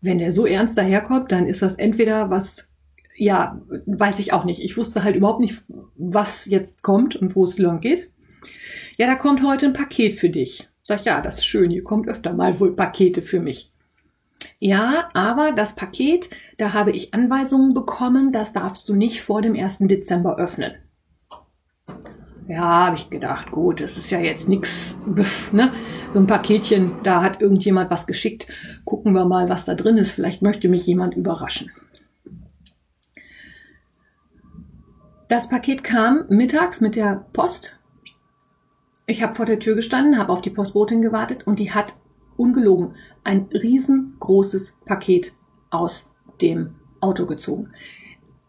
Wenn 0.00 0.18
der 0.18 0.32
so 0.32 0.46
ernst 0.46 0.78
daherkommt, 0.78 1.30
dann 1.30 1.46
ist 1.46 1.60
das 1.60 1.76
entweder 1.76 2.30
was 2.30 2.68
ja, 3.18 3.60
weiß 3.86 4.18
ich 4.20 4.32
auch 4.32 4.44
nicht. 4.44 4.62
Ich 4.62 4.76
wusste 4.76 5.04
halt 5.04 5.16
überhaupt 5.16 5.40
nicht, 5.40 5.62
was 5.96 6.46
jetzt 6.46 6.82
kommt 6.82 7.16
und 7.16 7.34
wo 7.36 7.44
es 7.44 7.58
lang 7.58 7.80
geht. 7.80 8.10
Ja, 8.96 9.06
da 9.06 9.16
kommt 9.16 9.44
heute 9.44 9.66
ein 9.66 9.72
Paket 9.72 10.14
für 10.14 10.30
dich. 10.30 10.68
Sag 10.82 11.04
ja, 11.04 11.20
das 11.20 11.38
ist 11.38 11.46
schön, 11.46 11.70
hier 11.70 11.84
kommt 11.84 12.08
öfter 12.08 12.32
mal 12.32 12.58
wohl 12.60 12.74
Pakete 12.74 13.20
für 13.20 13.40
mich. 13.40 13.72
Ja, 14.58 15.10
aber 15.14 15.52
das 15.52 15.74
Paket, 15.74 16.30
da 16.56 16.72
habe 16.72 16.92
ich 16.92 17.12
Anweisungen 17.12 17.74
bekommen, 17.74 18.32
das 18.32 18.52
darfst 18.52 18.88
du 18.88 18.94
nicht 18.94 19.20
vor 19.20 19.42
dem 19.42 19.54
1. 19.54 19.78
Dezember 19.80 20.36
öffnen. 20.36 20.72
Ja, 22.48 22.86
habe 22.86 22.96
ich 22.96 23.10
gedacht, 23.10 23.50
gut, 23.50 23.80
das 23.80 23.98
ist 23.98 24.10
ja 24.10 24.20
jetzt 24.20 24.48
nix, 24.48 24.98
ne? 25.52 25.70
So 26.14 26.18
ein 26.18 26.26
Paketchen, 26.26 26.92
da 27.02 27.20
hat 27.20 27.42
irgendjemand 27.42 27.90
was 27.90 28.06
geschickt. 28.06 28.46
Gucken 28.86 29.12
wir 29.12 29.26
mal, 29.26 29.50
was 29.50 29.66
da 29.66 29.74
drin 29.74 29.98
ist. 29.98 30.12
Vielleicht 30.12 30.40
möchte 30.40 30.70
mich 30.70 30.86
jemand 30.86 31.14
überraschen. 31.14 31.70
Das 35.28 35.46
Paket 35.46 35.84
kam 35.84 36.24
mittags 36.30 36.80
mit 36.80 36.96
der 36.96 37.26
Post. 37.34 37.78
Ich 39.06 39.22
habe 39.22 39.34
vor 39.34 39.44
der 39.44 39.58
Tür 39.58 39.74
gestanden, 39.74 40.18
habe 40.18 40.32
auf 40.32 40.40
die 40.40 40.48
Postbotin 40.48 41.02
gewartet 41.02 41.46
und 41.46 41.58
die 41.58 41.70
hat 41.70 41.94
ungelogen 42.38 42.94
ein 43.24 43.46
riesengroßes 43.52 44.76
Paket 44.86 45.34
aus 45.68 46.08
dem 46.40 46.76
Auto 47.00 47.26
gezogen. 47.26 47.68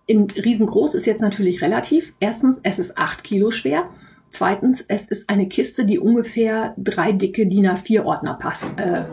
In 0.05 0.29
riesengroß 0.31 0.95
ist 0.95 1.05
jetzt 1.05 1.21
natürlich 1.21 1.61
relativ. 1.61 2.13
Erstens, 2.21 2.61
es 2.63 2.79
ist 2.79 2.97
acht 2.97 3.25
Kilo 3.25 3.51
schwer. 3.51 3.89
Zweitens, 4.29 4.81
es 4.87 5.07
ist 5.07 5.29
eine 5.29 5.49
Kiste, 5.49 5.85
die 5.85 5.99
ungefähr 5.99 6.75
drei 6.77 7.11
dicke 7.11 7.45
DIN 7.45 7.67
A4-Ordner 7.67 8.35
passen. 8.35 8.77
Äh, 8.77 9.03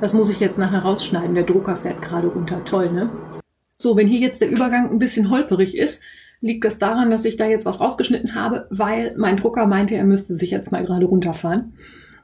das 0.00 0.12
muss 0.12 0.28
ich 0.28 0.40
jetzt 0.40 0.58
nachher 0.58 0.80
rausschneiden. 0.82 1.36
Der 1.36 1.44
Drucker 1.44 1.76
fährt 1.76 2.02
gerade 2.02 2.26
runter. 2.26 2.64
Toll, 2.64 2.90
ne? 2.90 3.10
So, 3.82 3.96
wenn 3.96 4.06
hier 4.06 4.20
jetzt 4.20 4.40
der 4.40 4.48
Übergang 4.48 4.92
ein 4.92 5.00
bisschen 5.00 5.28
holperig 5.28 5.76
ist, 5.76 6.00
liegt 6.40 6.64
es 6.64 6.78
daran, 6.78 7.10
dass 7.10 7.24
ich 7.24 7.36
da 7.36 7.48
jetzt 7.48 7.66
was 7.66 7.80
rausgeschnitten 7.80 8.36
habe, 8.36 8.68
weil 8.70 9.12
mein 9.16 9.36
Drucker 9.36 9.66
meinte, 9.66 9.96
er 9.96 10.04
müsste 10.04 10.36
sich 10.36 10.52
jetzt 10.52 10.70
mal 10.70 10.84
gerade 10.84 11.04
runterfahren. 11.04 11.72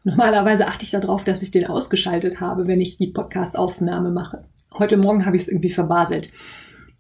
Normalerweise 0.05 0.69
achte 0.69 0.85
ich 0.85 0.93
darauf, 0.93 1.25
dass 1.25 1.43
ich 1.43 1.51
den 1.51 1.67
ausgeschaltet 1.67 2.41
habe, 2.41 2.69
wenn 2.69 2.81
ich 2.81 2.97
die 2.97 3.09
Podcast-Aufnahme 3.09 4.13
mache. 4.13 4.45
Heute 4.73 4.97
Morgen 4.97 5.27
habe 5.27 5.35
ich 5.35 5.43
es 5.43 5.49
irgendwie 5.49 5.73
verbaselt. 5.73 6.31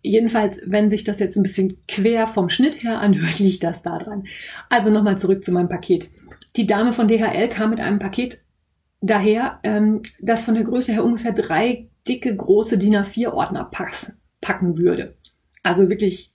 Jedenfalls, 0.03 0.59
wenn 0.67 0.91
sich 0.91 1.05
das 1.05 1.21
jetzt 1.21 1.37
ein 1.37 1.45
bisschen 1.45 1.77
quer 1.87 2.27
vom 2.27 2.51
Schnitt 2.51 2.83
her 2.83 2.99
anhört, 2.99 3.39
liegt 3.39 3.63
das 3.63 3.83
daran. 3.83 4.25
Also 4.69 4.91
nochmal 4.91 5.19
zurück 5.19 5.45
zu 5.45 5.53
meinem 5.53 5.69
Paket. 5.69 6.11
Die 6.57 6.67
Dame 6.67 6.93
von 6.93 7.07
DHL 7.07 7.47
kam 7.47 7.71
mit 7.71 7.79
einem 7.79 8.01
Paket 8.01 8.41
daher, 9.01 9.61
ähm, 9.63 10.03
das 10.21 10.43
von 10.43 10.55
der 10.55 10.65
Größe 10.65 10.91
her 10.91 11.05
ungefähr 11.05 11.31
drei 11.31 11.87
dicke, 12.09 12.35
große 12.35 12.77
DIN 12.77 12.97
A4-Ordner 12.97 13.67
packen 14.41 14.79
würde. 14.79 15.17
Also 15.63 15.89
wirklich 15.89 16.33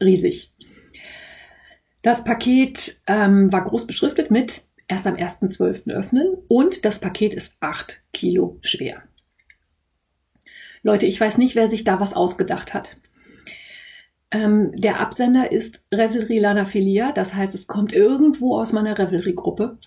riesig. 0.00 0.52
Das 2.02 2.22
Paket 2.22 3.00
ähm, 3.06 3.52
war 3.52 3.64
groß 3.64 3.86
beschriftet 3.86 4.30
mit 4.30 4.62
erst 4.88 5.06
am 5.06 5.14
1.12. 5.14 5.90
öffnen 5.90 6.36
und 6.48 6.84
das 6.84 7.00
Paket 7.00 7.34
ist 7.34 7.54
8 7.60 8.02
Kilo 8.12 8.58
schwer. 8.62 9.02
Leute, 10.82 11.06
ich 11.06 11.20
weiß 11.20 11.38
nicht, 11.38 11.56
wer 11.56 11.68
sich 11.68 11.82
da 11.82 11.98
was 11.98 12.14
ausgedacht 12.14 12.74
hat. 12.74 12.96
Ähm, 14.30 14.70
der 14.72 15.00
Absender 15.00 15.50
ist 15.50 15.84
Revelry 15.92 16.38
Lanaphilia, 16.38 17.12
das 17.12 17.34
heißt, 17.34 17.54
es 17.54 17.66
kommt 17.66 17.92
irgendwo 17.92 18.56
aus 18.56 18.72
meiner 18.72 18.96
Revelry-Gruppe. 18.96 19.78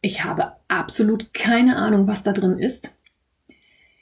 Ich 0.00 0.24
habe 0.24 0.52
absolut 0.68 1.34
keine 1.34 1.76
Ahnung, 1.76 2.06
was 2.06 2.22
da 2.22 2.32
drin 2.32 2.58
ist. 2.58 2.95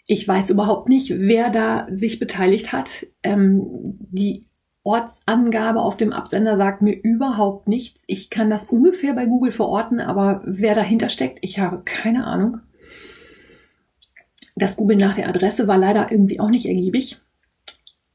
Ich 0.07 0.27
weiß 0.27 0.51
überhaupt 0.51 0.89
nicht, 0.89 1.15
wer 1.17 1.51
da 1.51 1.87
sich 1.91 2.19
beteiligt 2.19 2.73
hat. 2.73 3.07
Ähm, 3.23 3.63
die 4.11 4.47
Ortsangabe 4.83 5.81
auf 5.81 5.97
dem 5.97 6.13
Absender 6.13 6.59
sagt 6.59 6.83
mir 6.83 6.93
überhaupt 6.93 7.69
nichts. 7.69 8.05
Ich 8.07 8.29
kann 8.29 8.51
das 8.51 8.67
ungefähr 8.67 9.15
bei 9.15 9.25
Google 9.25 9.51
verorten, 9.51 9.99
aber 9.99 10.43
wer 10.45 10.75
dahinter 10.75 11.09
steckt, 11.09 11.39
ich 11.41 11.59
habe 11.59 11.83
keine 11.85 12.27
Ahnung. 12.27 12.59
Das 14.55 14.77
Google 14.77 14.99
nach 14.99 15.15
der 15.15 15.29
Adresse 15.29 15.67
war 15.67 15.79
leider 15.79 16.13
irgendwie 16.13 16.39
auch 16.39 16.51
nicht 16.51 16.67
ergiebig. 16.67 17.19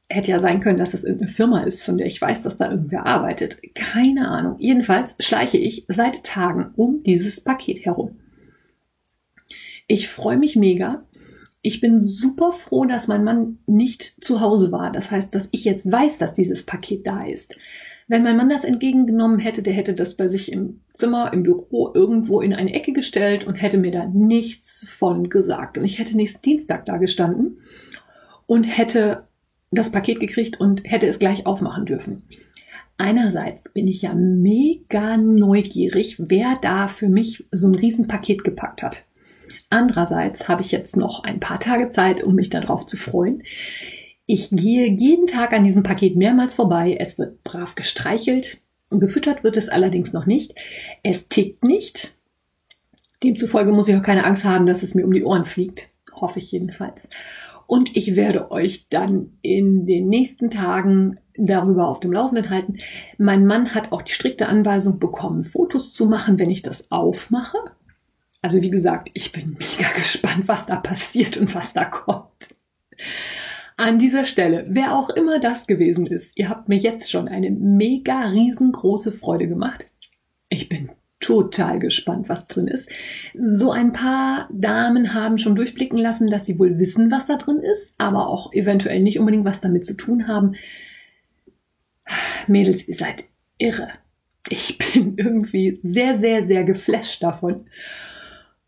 Hätte 0.08 0.30
ja 0.30 0.38
sein 0.38 0.60
können, 0.60 0.78
dass 0.78 0.92
das 0.92 1.04
irgendeine 1.04 1.30
Firma 1.30 1.60
ist, 1.62 1.82
von 1.82 1.98
der 1.98 2.06
ich 2.06 2.20
weiß, 2.20 2.42
dass 2.42 2.56
da 2.56 2.70
irgendwer 2.70 3.04
arbeitet. 3.04 3.58
Keine 3.74 4.28
Ahnung. 4.28 4.56
Jedenfalls 4.58 5.16
schleiche 5.18 5.58
ich 5.58 5.86
seit 5.88 6.24
Tagen 6.24 6.72
um 6.76 7.02
dieses 7.02 7.40
Paket 7.40 7.84
herum. 7.84 8.20
Ich 9.86 10.08
freue 10.08 10.38
mich 10.38 10.54
mega, 10.54 11.04
ich 11.62 11.80
bin 11.80 12.02
super 12.02 12.52
froh, 12.52 12.84
dass 12.84 13.08
mein 13.08 13.24
Mann 13.24 13.58
nicht 13.66 14.14
zu 14.20 14.40
Hause 14.40 14.72
war. 14.72 14.90
Das 14.90 15.10
heißt, 15.10 15.34
dass 15.34 15.48
ich 15.52 15.64
jetzt 15.64 15.90
weiß, 15.90 16.18
dass 16.18 16.32
dieses 16.32 16.62
Paket 16.62 17.06
da 17.06 17.22
ist. 17.22 17.56
Wenn 18.08 18.24
mein 18.24 18.36
Mann 18.36 18.48
das 18.48 18.64
entgegengenommen 18.64 19.38
hätte, 19.38 19.62
der 19.62 19.72
hätte 19.72 19.94
das 19.94 20.16
bei 20.16 20.28
sich 20.28 20.50
im 20.50 20.80
Zimmer, 20.94 21.32
im 21.32 21.44
Büro 21.44 21.92
irgendwo 21.94 22.40
in 22.40 22.54
eine 22.54 22.72
Ecke 22.72 22.92
gestellt 22.92 23.46
und 23.46 23.54
hätte 23.54 23.78
mir 23.78 23.92
da 23.92 24.06
nichts 24.06 24.84
von 24.88 25.28
gesagt. 25.28 25.78
Und 25.78 25.84
ich 25.84 25.98
hätte 25.98 26.16
nächsten 26.16 26.42
Dienstag 26.42 26.86
da 26.86 26.96
gestanden 26.96 27.58
und 28.46 28.64
hätte 28.64 29.28
das 29.70 29.92
Paket 29.92 30.18
gekriegt 30.18 30.58
und 30.58 30.82
hätte 30.84 31.06
es 31.06 31.20
gleich 31.20 31.46
aufmachen 31.46 31.86
dürfen. 31.86 32.22
Einerseits 32.96 33.62
bin 33.72 33.86
ich 33.86 34.02
ja 34.02 34.14
mega 34.14 35.16
neugierig, 35.16 36.16
wer 36.18 36.58
da 36.60 36.88
für 36.88 37.08
mich 37.08 37.46
so 37.52 37.68
ein 37.68 37.74
Riesenpaket 37.74 38.44
gepackt 38.44 38.82
hat. 38.82 39.04
Andererseits 39.70 40.48
habe 40.48 40.62
ich 40.62 40.72
jetzt 40.72 40.96
noch 40.96 41.22
ein 41.22 41.40
paar 41.40 41.60
Tage 41.60 41.90
Zeit, 41.90 42.22
um 42.22 42.34
mich 42.34 42.50
darauf 42.50 42.86
zu 42.86 42.96
freuen. 42.96 43.44
Ich 44.26 44.50
gehe 44.50 44.94
jeden 44.96 45.26
Tag 45.26 45.52
an 45.52 45.64
diesem 45.64 45.82
Paket 45.82 46.16
mehrmals 46.16 46.54
vorbei. 46.54 46.96
Es 46.98 47.18
wird 47.18 47.42
brav 47.44 47.76
gestreichelt. 47.76 48.58
Gefüttert 48.90 49.44
wird 49.44 49.56
es 49.56 49.68
allerdings 49.68 50.12
noch 50.12 50.26
nicht. 50.26 50.54
Es 51.02 51.28
tickt 51.28 51.64
nicht. 51.64 52.14
Demzufolge 53.22 53.72
muss 53.72 53.88
ich 53.88 53.96
auch 53.96 54.02
keine 54.02 54.24
Angst 54.24 54.44
haben, 54.44 54.66
dass 54.66 54.82
es 54.82 54.94
mir 54.94 55.04
um 55.04 55.12
die 55.12 55.24
Ohren 55.24 55.44
fliegt. 55.44 55.90
Hoffe 56.12 56.40
ich 56.40 56.50
jedenfalls. 56.50 57.08
Und 57.66 57.96
ich 57.96 58.16
werde 58.16 58.50
euch 58.50 58.88
dann 58.88 59.38
in 59.42 59.86
den 59.86 60.08
nächsten 60.08 60.50
Tagen 60.50 61.18
darüber 61.36 61.86
auf 61.86 62.00
dem 62.00 62.12
Laufenden 62.12 62.50
halten. 62.50 62.78
Mein 63.16 63.46
Mann 63.46 63.74
hat 63.74 63.92
auch 63.92 64.02
die 64.02 64.12
strikte 64.12 64.48
Anweisung 64.48 64.98
bekommen, 64.98 65.44
Fotos 65.44 65.94
zu 65.94 66.06
machen, 66.06 66.40
wenn 66.40 66.50
ich 66.50 66.62
das 66.62 66.90
aufmache. 66.90 67.58
Also 68.42 68.62
wie 68.62 68.70
gesagt, 68.70 69.10
ich 69.14 69.32
bin 69.32 69.58
mega 69.58 69.90
gespannt, 69.94 70.46
was 70.46 70.66
da 70.66 70.76
passiert 70.76 71.36
und 71.36 71.54
was 71.54 71.72
da 71.72 71.84
kommt. 71.84 72.54
An 73.76 73.98
dieser 73.98 74.26
Stelle, 74.26 74.66
wer 74.68 74.94
auch 74.94 75.08
immer 75.10 75.40
das 75.40 75.66
gewesen 75.66 76.06
ist, 76.06 76.32
ihr 76.36 76.48
habt 76.48 76.68
mir 76.68 76.76
jetzt 76.76 77.10
schon 77.10 77.28
eine 77.28 77.50
mega 77.50 78.28
riesengroße 78.28 79.12
Freude 79.12 79.48
gemacht. 79.48 79.86
Ich 80.50 80.68
bin 80.68 80.90
total 81.20 81.78
gespannt, 81.78 82.28
was 82.28 82.48
drin 82.48 82.66
ist. 82.66 82.90
So 83.38 83.70
ein 83.70 83.92
paar 83.92 84.48
Damen 84.50 85.14
haben 85.14 85.38
schon 85.38 85.54
durchblicken 85.54 85.98
lassen, 85.98 86.28
dass 86.28 86.46
sie 86.46 86.58
wohl 86.58 86.78
wissen, 86.78 87.10
was 87.10 87.26
da 87.26 87.36
drin 87.36 87.60
ist, 87.60 87.94
aber 87.98 88.28
auch 88.28 88.52
eventuell 88.52 89.00
nicht 89.02 89.18
unbedingt 89.18 89.44
was 89.44 89.60
damit 89.60 89.86
zu 89.86 89.94
tun 89.94 90.26
haben. 90.26 90.56
Mädels, 92.46 92.88
ihr 92.88 92.94
seid 92.94 93.24
irre. 93.58 93.88
Ich 94.48 94.78
bin 94.94 95.14
irgendwie 95.16 95.78
sehr, 95.82 96.18
sehr, 96.18 96.46
sehr 96.46 96.64
geflasht 96.64 97.22
davon. 97.22 97.66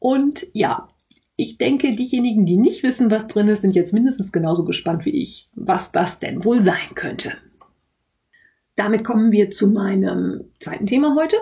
Und 0.02 0.48
ja, 0.52 0.88
ich 1.36 1.58
denke, 1.58 1.94
diejenigen, 1.94 2.44
die 2.44 2.56
nicht 2.56 2.82
wissen, 2.82 3.12
was 3.12 3.28
drin 3.28 3.46
ist, 3.46 3.62
sind 3.62 3.76
jetzt 3.76 3.92
mindestens 3.92 4.32
genauso 4.32 4.64
gespannt 4.64 5.04
wie 5.04 5.22
ich, 5.22 5.48
was 5.54 5.92
das 5.92 6.18
denn 6.18 6.44
wohl 6.44 6.60
sein 6.60 6.96
könnte. 6.96 7.34
Damit 8.74 9.04
kommen 9.04 9.30
wir 9.30 9.52
zu 9.52 9.68
meinem 9.68 10.46
zweiten 10.58 10.86
Thema 10.86 11.14
heute. 11.14 11.36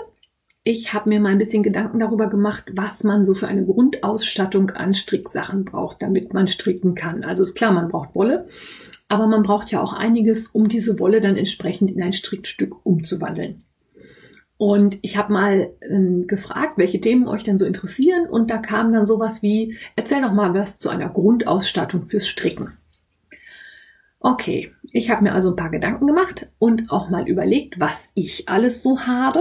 Ich 0.62 0.92
habe 0.92 1.08
mir 1.08 1.20
mal 1.20 1.30
ein 1.30 1.38
bisschen 1.38 1.62
Gedanken 1.62 2.00
darüber 2.00 2.28
gemacht, 2.28 2.64
was 2.74 3.02
man 3.02 3.24
so 3.24 3.32
für 3.32 3.48
eine 3.48 3.64
Grundausstattung 3.64 4.72
an 4.72 4.92
Stricksachen 4.92 5.64
braucht, 5.64 6.02
damit 6.02 6.34
man 6.34 6.46
stricken 6.46 6.94
kann. 6.94 7.24
Also 7.24 7.42
ist 7.42 7.54
klar, 7.54 7.72
man 7.72 7.88
braucht 7.88 8.14
Wolle, 8.14 8.46
aber 9.08 9.26
man 9.26 9.42
braucht 9.42 9.70
ja 9.70 9.80
auch 9.80 9.94
einiges, 9.94 10.48
um 10.48 10.68
diese 10.68 10.98
Wolle 10.98 11.22
dann 11.22 11.38
entsprechend 11.38 11.90
in 11.90 12.02
ein 12.02 12.12
Strickstück 12.12 12.84
umzuwandeln. 12.84 13.64
Und 14.60 14.98
ich 15.00 15.16
habe 15.16 15.32
mal 15.32 15.72
ähm, 15.80 16.26
gefragt, 16.26 16.74
welche 16.76 17.00
Themen 17.00 17.26
euch 17.26 17.42
denn 17.42 17.56
so 17.56 17.64
interessieren. 17.64 18.28
Und 18.28 18.50
da 18.50 18.58
kam 18.58 18.92
dann 18.92 19.06
sowas 19.06 19.42
wie, 19.42 19.78
erzähl 19.96 20.20
doch 20.20 20.34
mal 20.34 20.52
was 20.52 20.78
zu 20.78 20.90
einer 20.90 21.08
Grundausstattung 21.08 22.04
fürs 22.04 22.28
Stricken. 22.28 22.76
Okay, 24.18 24.70
ich 24.92 25.08
habe 25.08 25.22
mir 25.22 25.32
also 25.32 25.48
ein 25.48 25.56
paar 25.56 25.70
Gedanken 25.70 26.06
gemacht 26.06 26.46
und 26.58 26.90
auch 26.90 27.08
mal 27.08 27.26
überlegt, 27.26 27.80
was 27.80 28.10
ich 28.12 28.50
alles 28.50 28.82
so 28.82 29.00
habe, 29.06 29.40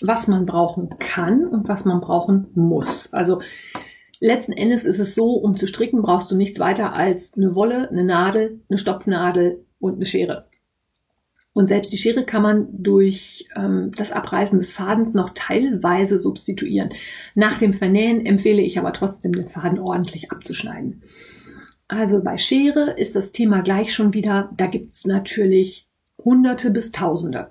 was 0.00 0.28
man 0.28 0.46
brauchen 0.46 0.98
kann 0.98 1.46
und 1.46 1.68
was 1.68 1.84
man 1.84 2.00
brauchen 2.00 2.46
muss. 2.54 3.12
Also 3.12 3.42
letzten 4.18 4.54
Endes 4.54 4.84
ist 4.84 4.98
es 4.98 5.14
so, 5.14 5.34
um 5.34 5.58
zu 5.58 5.66
stricken 5.66 6.00
brauchst 6.00 6.30
du 6.30 6.36
nichts 6.36 6.58
weiter 6.58 6.94
als 6.94 7.34
eine 7.36 7.54
Wolle, 7.54 7.90
eine 7.90 8.04
Nadel, 8.04 8.62
eine 8.70 8.78
Stopfnadel 8.78 9.66
und 9.78 9.96
eine 9.96 10.06
Schere. 10.06 10.46
Und 11.58 11.66
selbst 11.66 11.92
die 11.92 11.98
Schere 11.98 12.22
kann 12.22 12.42
man 12.42 12.68
durch 12.70 13.48
ähm, 13.56 13.90
das 13.96 14.12
Abreißen 14.12 14.60
des 14.60 14.70
Fadens 14.70 15.12
noch 15.12 15.30
teilweise 15.34 16.20
substituieren. 16.20 16.90
Nach 17.34 17.58
dem 17.58 17.72
Vernähen 17.72 18.24
empfehle 18.24 18.62
ich 18.62 18.78
aber 18.78 18.92
trotzdem, 18.92 19.32
den 19.32 19.48
Faden 19.48 19.80
ordentlich 19.80 20.30
abzuschneiden. 20.30 21.02
Also 21.88 22.22
bei 22.22 22.38
Schere 22.38 22.92
ist 22.92 23.16
das 23.16 23.32
Thema 23.32 23.62
gleich 23.62 23.92
schon 23.92 24.14
wieder, 24.14 24.50
da 24.56 24.68
gibt's 24.68 25.04
natürlich 25.04 25.88
Hunderte 26.24 26.70
bis 26.70 26.92
Tausende. 26.92 27.50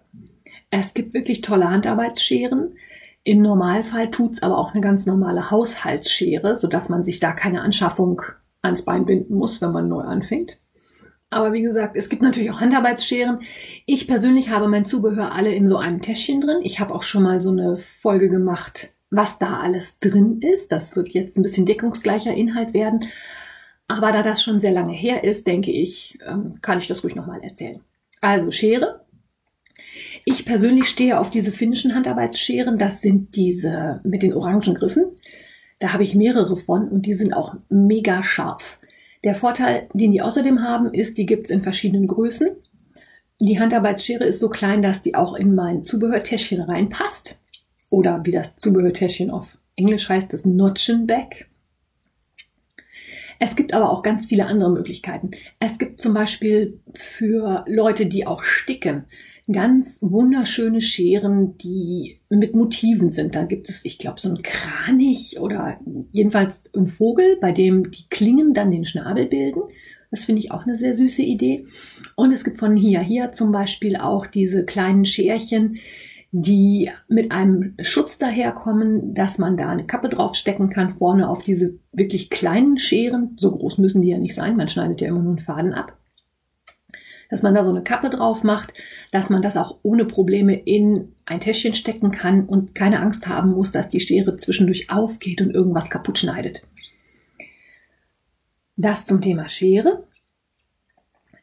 Es 0.69 0.93
gibt 0.93 1.13
wirklich 1.13 1.41
tolle 1.41 1.69
Handarbeitsscheren. 1.69 2.77
Im 3.25 3.41
Normalfall 3.41 4.09
tut's 4.09 4.41
aber 4.41 4.57
auch 4.57 4.71
eine 4.71 4.79
ganz 4.79 5.05
normale 5.05 5.51
Haushaltsschere, 5.51 6.57
sodass 6.57 6.87
man 6.87 7.03
sich 7.03 7.19
da 7.19 7.33
keine 7.33 7.59
Anschaffung 7.59 8.21
ans 8.61 8.83
Bein 8.83 9.05
binden 9.05 9.35
muss, 9.35 9.61
wenn 9.61 9.73
man 9.73 9.89
neu 9.89 10.03
anfängt. 10.03 10.59
Aber 11.29 11.51
wie 11.51 11.61
gesagt, 11.61 11.97
es 11.97 12.09
gibt 12.09 12.21
natürlich 12.21 12.51
auch 12.51 12.61
Handarbeitsscheren. 12.61 13.39
Ich 13.85 14.07
persönlich 14.07 14.49
habe 14.49 14.67
mein 14.67 14.85
Zubehör 14.85 15.33
alle 15.33 15.53
in 15.53 15.67
so 15.67 15.77
einem 15.77 16.01
Täschchen 16.01 16.39
drin. 16.41 16.59
Ich 16.61 16.79
habe 16.79 16.95
auch 16.95 17.03
schon 17.03 17.23
mal 17.23 17.41
so 17.41 17.51
eine 17.51 17.77
Folge 17.77 18.29
gemacht, 18.29 18.93
was 19.09 19.37
da 19.37 19.59
alles 19.59 19.99
drin 19.99 20.39
ist. 20.41 20.71
Das 20.71 20.95
wird 20.95 21.09
jetzt 21.09 21.37
ein 21.37 21.43
bisschen 21.43 21.65
deckungsgleicher 21.65 22.33
Inhalt 22.33 22.73
werden. 22.73 23.05
Aber 23.89 24.11
da 24.11 24.23
das 24.23 24.41
schon 24.41 24.59
sehr 24.59 24.71
lange 24.71 24.93
her 24.93 25.23
ist, 25.23 25.47
denke 25.47 25.71
ich, 25.71 26.17
ähm, 26.25 26.59
kann 26.61 26.77
ich 26.77 26.87
das 26.87 27.03
ruhig 27.03 27.15
nochmal 27.15 27.41
erzählen. 27.41 27.81
Also 28.21 28.51
Schere. 28.51 29.05
Ich 30.25 30.45
persönlich 30.45 30.87
stehe 30.87 31.19
auf 31.19 31.29
diese 31.29 31.51
finnischen 31.51 31.93
Handarbeitsscheren. 31.93 32.77
Das 32.77 33.01
sind 33.01 33.35
diese 33.35 34.01
mit 34.03 34.23
den 34.23 34.33
orangen 34.33 34.75
Griffen. 34.75 35.05
Da 35.79 35.93
habe 35.93 36.03
ich 36.03 36.15
mehrere 36.15 36.57
von 36.57 36.87
und 36.87 37.05
die 37.05 37.13
sind 37.13 37.33
auch 37.33 37.55
mega 37.69 38.23
scharf. 38.23 38.79
Der 39.27 39.35
Vorteil, 39.35 39.89
den 39.91 40.13
die 40.13 40.21
außerdem 40.21 40.61
haben, 40.61 40.93
ist, 40.93 41.17
die 41.17 41.25
gibt's 41.25 41.49
in 41.49 41.61
verschiedenen 41.61 42.07
Größen. 42.07 42.47
Die 43.41 43.59
Handarbeitsschere 43.59 44.23
ist 44.23 44.39
so 44.39 44.47
klein, 44.47 44.81
dass 44.81 45.01
die 45.01 45.15
auch 45.15 45.35
in 45.35 45.53
mein 45.53 45.83
Zubehörtäschchen 45.83 46.61
reinpasst. 46.61 47.37
Oder 47.89 48.21
wie 48.23 48.31
das 48.31 48.55
Zubehörtäschchen 48.55 49.29
auf 49.29 49.57
Englisch 49.75 50.07
heißt, 50.07 50.31
das 50.31 50.45
Notchenback. 50.45 51.49
Es 53.37 53.57
gibt 53.57 53.73
aber 53.73 53.91
auch 53.91 54.01
ganz 54.01 54.27
viele 54.27 54.45
andere 54.45 54.71
Möglichkeiten. 54.71 55.31
Es 55.59 55.77
gibt 55.77 55.99
zum 55.99 56.13
Beispiel 56.13 56.79
für 56.95 57.65
Leute, 57.67 58.05
die 58.05 58.25
auch 58.25 58.43
sticken, 58.43 59.07
ganz 59.51 59.99
wunderschöne 60.01 60.81
Scheren, 60.81 61.57
die 61.57 62.19
mit 62.29 62.53
Motiven 62.53 63.11
sind. 63.11 63.35
Da 63.35 63.43
gibt 63.43 63.69
es, 63.69 63.85
ich 63.85 63.97
glaube, 63.97 64.19
so 64.19 64.29
ein 64.29 64.41
Kranich 64.43 65.39
oder 65.39 65.79
jedenfalls 66.11 66.65
ein 66.75 66.87
Vogel, 66.87 67.37
bei 67.39 67.51
dem 67.51 67.89
die 67.91 68.09
Klingen 68.09 68.53
dann 68.53 68.71
den 68.71 68.85
Schnabel 68.85 69.25
bilden. 69.25 69.61
Das 70.11 70.25
finde 70.25 70.41
ich 70.41 70.51
auch 70.51 70.63
eine 70.63 70.75
sehr 70.75 70.93
süße 70.93 71.21
Idee. 71.21 71.65
Und 72.15 72.33
es 72.33 72.43
gibt 72.43 72.59
von 72.59 72.75
Hia 72.75 73.01
Hia 73.01 73.31
zum 73.31 73.51
Beispiel 73.51 73.97
auch 73.97 74.25
diese 74.25 74.65
kleinen 74.65 75.05
Scherchen, 75.05 75.79
die 76.31 76.89
mit 77.07 77.31
einem 77.31 77.75
Schutz 77.81 78.17
daherkommen, 78.17 79.13
dass 79.13 79.37
man 79.37 79.55
da 79.55 79.69
eine 79.69 79.85
Kappe 79.85 80.09
draufstecken 80.09 80.69
kann, 80.69 80.91
vorne 80.91 81.29
auf 81.29 81.43
diese 81.43 81.79
wirklich 81.93 82.29
kleinen 82.29 82.77
Scheren. 82.77 83.35
So 83.37 83.51
groß 83.51 83.77
müssen 83.77 84.01
die 84.01 84.09
ja 84.09 84.17
nicht 84.17 84.35
sein, 84.35 84.57
man 84.57 84.67
schneidet 84.67 85.01
ja 85.01 85.07
immer 85.07 85.21
nur 85.21 85.31
einen 85.31 85.39
Faden 85.39 85.73
ab. 85.73 85.96
Dass 87.29 87.43
man 87.43 87.53
da 87.53 87.65
so 87.65 87.71
eine 87.71 87.83
Kappe 87.83 88.09
drauf 88.09 88.43
macht, 88.43 88.73
dass 89.11 89.29
man 89.29 89.41
das 89.41 89.57
auch 89.57 89.79
ohne 89.83 90.05
Probleme 90.05 90.57
in 90.57 91.13
ein 91.25 91.41
Täschchen 91.41 91.75
stecken 91.75 92.11
kann 92.11 92.45
und 92.45 92.73
keine 92.73 92.99
Angst 93.01 93.27
haben 93.27 93.51
muss, 93.51 93.71
dass 93.71 93.89
die 93.89 93.99
Schere 93.99 94.37
zwischendurch 94.37 94.89
aufgeht 94.89 95.41
und 95.41 95.51
irgendwas 95.51 95.89
kaputt 95.89 96.19
schneidet. 96.19 96.61
Das 98.77 99.05
zum 99.05 99.21
Thema 99.21 99.49
Schere. 99.49 100.07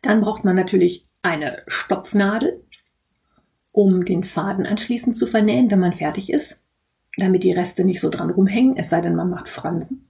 Dann 0.00 0.20
braucht 0.20 0.44
man 0.44 0.56
natürlich 0.56 1.04
eine 1.22 1.62
Stopfnadel 1.66 2.64
um 3.74 4.04
den 4.04 4.22
Faden 4.22 4.66
anschließend 4.66 5.16
zu 5.16 5.26
vernähen, 5.26 5.68
wenn 5.68 5.80
man 5.80 5.92
fertig 5.92 6.30
ist, 6.30 6.62
damit 7.16 7.42
die 7.42 7.50
Reste 7.50 7.84
nicht 7.84 8.00
so 8.00 8.08
dran 8.08 8.30
rumhängen, 8.30 8.76
es 8.76 8.88
sei 8.88 9.00
denn, 9.00 9.16
man 9.16 9.28
macht 9.28 9.48
Fransen. 9.48 10.06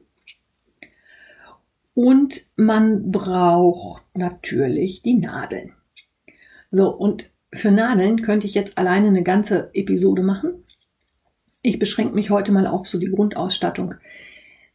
Und 1.95 2.45
man 2.57 3.11
braucht 3.11 4.03
natürlich 4.15 5.03
die 5.03 5.15
Nadeln. 5.15 5.73
So, 6.71 6.91
und 6.91 7.31
für 7.53 7.71
Nadeln 7.71 8.23
könnte 8.23 8.47
ich 8.47 8.55
jetzt 8.55 8.77
alleine 8.79 9.09
eine 9.09 9.23
ganze 9.23 9.71
Episode 9.75 10.23
machen. 10.23 10.65
Ich 11.63 11.79
beschränke 11.79 12.15
mich 12.15 12.31
heute 12.31 12.53
mal 12.53 12.67
auf 12.67 12.89
so 12.89 12.99
die 12.99 13.11
Grundausstattung. 13.11 13.95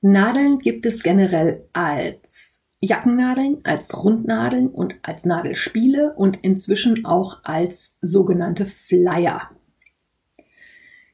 Nadeln 0.01 0.59
gibt 0.59 0.85
es 0.85 1.03
generell 1.03 1.67
als 1.73 2.49
Jackennadeln 2.81 3.59
als 3.63 4.03
Rundnadeln 4.03 4.69
und 4.69 4.95
als 5.01 5.25
Nadelspiele 5.25 6.13
und 6.13 6.37
inzwischen 6.43 7.05
auch 7.05 7.43
als 7.43 7.97
sogenannte 8.01 8.65
Flyer. 8.65 9.49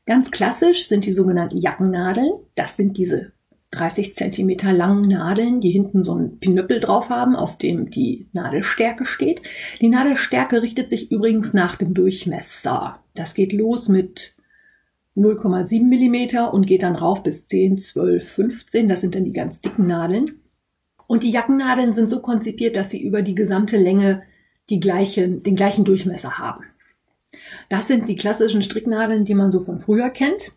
Ganz 0.06 0.30
klassisch 0.30 0.88
sind 0.88 1.06
die 1.06 1.14
sogenannten 1.14 1.58
Jackennadeln. 1.58 2.34
Das 2.54 2.78
sind 2.78 2.98
diese 2.98 3.32
30 3.76 4.16
Zentimeter 4.16 4.72
langen 4.72 5.08
Nadeln, 5.08 5.60
die 5.60 5.72
hinten 5.72 6.04
so 6.04 6.14
einen 6.14 6.40
Pinöppel 6.40 6.80
drauf 6.80 7.10
haben, 7.10 7.36
auf 7.36 7.58
dem 7.58 7.90
die 7.90 8.28
Nadelstärke 8.34 9.06
steht. 9.06 9.42
Die 9.82 9.90
Nadelstärke 9.90 10.62
richtet 10.62 10.90
sich 10.90 11.12
übrigens 11.12 11.54
nach 11.54 11.76
dem 11.76 11.94
Durchmesser. 11.94 13.00
Das 13.14 13.34
geht 13.34 13.54
los 13.54 13.90
mit 13.90 14.34
0,7 15.16 15.84
Millimeter 15.84 16.54
und 16.54 16.68
geht 16.68 16.84
dann 16.84 16.96
rauf 16.96 17.24
bis 17.24 17.48
10, 17.48 17.78
12, 17.78 18.28
15. 18.28 18.90
Das 18.90 19.02
sind 19.02 19.16
dann 19.16 19.26
die 19.26 19.32
ganz 19.32 19.62
dicken 19.62 19.86
Nadeln. 19.86 20.40
Und 21.08 21.24
die 21.24 21.32
Jackennadeln 21.32 21.94
sind 21.94 22.10
so 22.10 22.22
konzipiert, 22.22 22.76
dass 22.76 22.92
sie 22.92 23.02
über 23.02 23.22
die 23.22 23.36
gesamte 23.36 23.78
Länge 23.78 24.24
die 24.70 24.80
gleiche, 24.80 25.28
den 25.30 25.56
gleichen 25.56 25.86
Durchmesser 25.86 26.40
haben. 26.40 26.64
Das 27.70 27.88
sind 27.88 28.10
die 28.10 28.16
klassischen 28.16 28.62
Stricknadeln, 28.62 29.26
die 29.26 29.36
man 29.36 29.52
so 29.52 29.62
von 29.62 29.80
früher 29.80 30.10
kennt. 30.10 30.54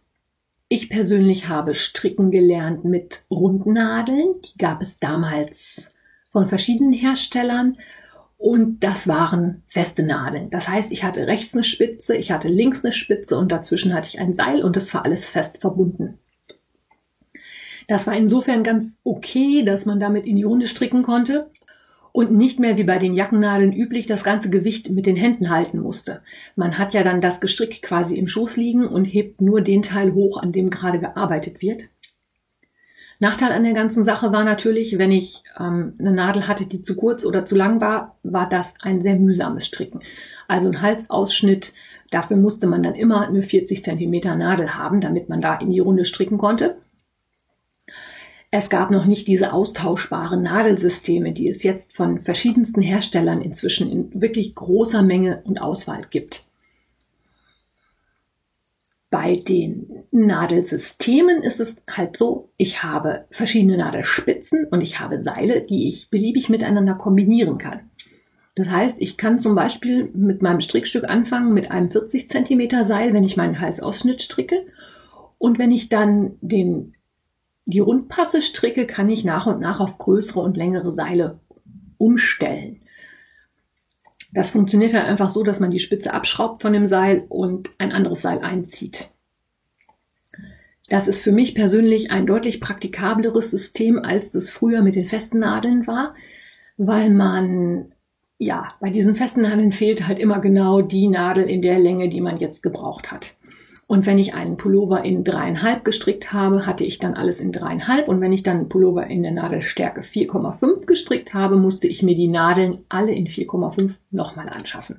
Ich 0.71 0.91
persönlich 0.91 1.49
habe 1.49 1.75
stricken 1.75 2.31
gelernt 2.31 2.85
mit 2.85 3.25
Rundnadeln. 3.31 4.35
Die 4.45 4.59
gab 4.59 4.83
es 4.83 4.99
damals 4.99 5.89
von 6.29 6.47
verschiedenen 6.47 6.93
Herstellern. 6.93 7.79
Und 8.37 8.85
das 8.85 9.09
waren 9.09 9.63
feste 9.67 10.03
Nadeln. 10.03 10.51
Das 10.51 10.69
heißt, 10.69 10.93
ich 10.93 11.03
hatte 11.05 11.27
rechts 11.27 11.55
eine 11.55 11.65
Spitze, 11.65 12.17
ich 12.17 12.31
hatte 12.31 12.49
links 12.49 12.85
eine 12.85 12.93
Spitze 12.93 13.37
und 13.37 13.51
dazwischen 13.51 13.95
hatte 13.95 14.09
ich 14.09 14.21
ein 14.21 14.35
Seil 14.35 14.63
und 14.63 14.77
das 14.77 14.95
war 14.95 15.05
alles 15.05 15.29
fest 15.29 15.59
verbunden. 15.59 16.19
Das 17.89 18.07
war 18.07 18.15
insofern 18.15 18.63
ganz 18.63 18.99
okay, 19.03 19.65
dass 19.65 19.87
man 19.87 19.99
damit 19.99 20.27
in 20.27 20.37
die 20.37 20.45
Runde 20.45 20.69
stricken 20.69 21.03
konnte 21.03 21.51
und 22.19 22.33
nicht 22.33 22.59
mehr 22.59 22.77
wie 22.77 22.83
bei 22.83 22.99
den 22.99 23.13
Jackennadeln 23.13 23.73
üblich 23.73 24.09
das 24.09 24.25
ganze 24.25 24.51
Gewicht 24.51 24.91
mit 24.91 25.07
den 25.07 25.15
Händen 25.15 25.51
halten 25.51 25.79
musste. 25.79 26.21
Man 26.57 26.77
hat 26.77 26.93
ja 26.93 27.05
dann 27.05 27.21
das 27.21 27.41
Gestrick 27.41 27.81
quasi 27.81 28.17
im 28.17 28.27
Schoß 28.27 28.57
liegen 28.57 28.89
und 28.89 29.05
hebt 29.05 29.41
nur 29.41 29.61
den 29.61 29.83
Teil 29.83 30.15
hoch, 30.15 30.43
an 30.43 30.51
dem 30.51 30.69
gerade 30.69 30.99
gearbeitet 30.99 31.63
wird. 31.63 31.85
Nachteil 33.21 33.53
an 33.53 33.63
der 33.63 33.73
ganzen 33.73 34.03
Sache 34.03 34.33
war 34.33 34.43
natürlich, 34.43 34.99
wenn 34.99 35.13
ich 35.13 35.45
ähm, 35.61 35.95
eine 36.01 36.11
Nadel 36.11 36.49
hatte, 36.49 36.67
die 36.67 36.83
zu 36.83 36.97
kurz 36.97 37.25
oder 37.25 37.45
zu 37.45 37.55
lang 37.55 37.81
war, 37.81 38.17
war 38.25 38.49
das 38.49 38.75
ein 38.83 39.01
sehr 39.01 39.15
mühsames 39.15 39.65
Stricken. 39.65 40.01
Also 40.49 40.67
ein 40.67 40.83
Halsausschnitt, 40.83 41.73
dafür 42.11 42.37
musste 42.37 42.67
man 42.67 42.83
dann 42.83 42.97
immer 42.97 43.29
eine 43.29 43.43
40 43.43 43.85
Zentimeter 43.85 44.35
Nadel 44.35 44.75
haben, 44.75 45.01
damit 45.01 45.29
man 45.29 45.41
da 45.41 45.55
in 45.55 45.71
die 45.71 45.79
Runde 45.79 46.05
stricken 46.05 46.39
konnte. 46.39 46.79
Es 48.51 48.71
gab 48.71 48.91
noch 48.91 49.05
nicht 49.05 49.29
diese 49.29 49.53
austauschbaren 49.53 50.43
Nadelsysteme, 50.43 51.33
die 51.33 51.51
es 51.51 51.63
jetzt 51.63 51.95
von 51.95 52.21
verschiedensten 52.21 52.81
Herstellern 52.81 53.43
inzwischen 53.43 53.91
in 53.91 54.21
wirklich 54.23 54.55
großer 54.55 55.03
Menge 55.03 55.43
und 55.45 55.61
Auswahl 55.61 56.07
gibt. 56.09 56.45
Bei 59.11 59.37
den 59.37 60.05
Nadelsystemen 60.11 61.43
ist 61.43 61.61
es 61.61 61.77
halt 61.91 62.17
so, 62.17 62.51
ich 62.57 62.83
habe 62.83 63.27
verschiedene 63.31 63.77
Nadelspitzen 63.77 64.67
und 64.71 64.81
ich 64.81 64.99
habe 65.01 65.23
Seile, 65.23 65.63
die 65.63 65.89
ich 65.89 66.11
beliebig 66.11 66.49
miteinander 66.49 66.95
kombinieren 66.95 67.59
kann. 67.59 67.91
Das 68.55 68.71
heißt, 68.71 69.01
ich 69.01 69.17
kann 69.17 69.39
zum 69.39 69.55
Beispiel 69.55 70.11
mit 70.15 70.43
meinem 70.43 70.61
Strickstück 70.61 71.09
anfangen 71.09 71.55
mit 71.55 71.71
einem 71.71 71.91
40 71.91 72.29
Zentimeter 72.29 72.85
Seil, 72.85 73.13
wenn 73.13 73.25
ich 73.25 73.37
meinen 73.37 73.61
Halsausschnitt 73.61 74.21
stricke. 74.21 74.67
Und 75.39 75.59
wenn 75.59 75.71
ich 75.71 75.89
dann 75.89 76.33
den 76.41 76.95
die 77.69 77.81
Rundpassestricke 77.81 78.87
kann 78.87 79.11
ich 79.11 79.27
nach 79.27 79.47
und 79.47 79.61
nach 79.61 79.79
auf 79.79 79.99
größere 79.99 80.41
und 80.41 80.57
längere 80.57 80.91
Seile 80.91 81.39
umstellen. 81.99 82.81
Das 84.33 84.51
funktioniert 84.51 84.95
halt 84.95 85.05
einfach 85.05 85.29
so, 85.29 85.43
dass 85.43 85.61
man 85.61 85.71
die 85.71 85.79
Spitze 85.79 86.15
abschraubt 86.15 86.63
von 86.63 86.73
dem 86.73 86.87
Seil 86.87 87.27
und 87.29 87.71
ein 87.77 87.93
anderes 87.93 88.23
Seil 88.23 88.39
einzieht. 88.39 89.11
Das 90.89 91.09
ist 91.09 91.21
für 91.21 91.31
mich 91.31 91.55
persönlich 91.55 92.11
ein 92.11 92.25
deutlich 92.25 92.63
praktikableres 92.63 93.51
System, 93.51 93.99
als 93.99 94.33
das 94.33 94.51
früher 94.51 94.81
mit 94.81 94.95
den 94.95 95.05
festen 95.05 95.41
Nadeln 95.41 95.87
war, 95.87 96.15
weil 96.79 97.11
man, 97.11 97.93
ja, 98.39 98.69
bei 98.81 98.89
diesen 98.89 99.15
festen 99.15 99.43
Nadeln 99.43 99.73
fehlt 99.73 100.09
halt 100.09 100.19
immer 100.19 100.39
genau 100.39 100.81
die 100.81 101.09
Nadel 101.09 101.45
in 101.45 101.61
der 101.61 101.79
Länge, 101.79 102.09
die 102.09 102.23
man 102.23 102.39
jetzt 102.39 102.63
gebraucht 102.63 103.13
hat. 103.13 103.35
Und 103.89 104.05
wenn 104.05 104.19
ich 104.19 104.35
einen 104.35 104.59
Pullover 104.59 105.03
in 105.03 105.25
dreieinhalb 105.25 105.83
gestrickt 105.83 106.31
habe, 106.31 106.67
hatte 106.67 106.85
ich 106.85 106.99
dann 106.99 107.15
alles 107.15 107.41
in 107.41 107.53
dreieinhalb. 107.53 108.07
Und 108.07 108.21
wenn 108.21 108.35
ich 108.35 108.43
dann 108.43 108.59
einen 108.59 108.69
Pullover 108.69 109.07
in 109.07 109.23
der 109.23 109.33
Nadelstärke 109.33 110.03
4,5 110.03 110.85
gestrickt 110.85 111.33
habe, 111.33 111.57
musste 111.57 111.89
ich 111.89 112.03
mir 112.03 112.15
die 112.15 112.29
Nadeln 112.29 112.85
alle 112.91 113.13
in 113.13 113.27
4,5 113.27 113.95
nochmal 114.11 114.51
anschaffen. 114.51 114.99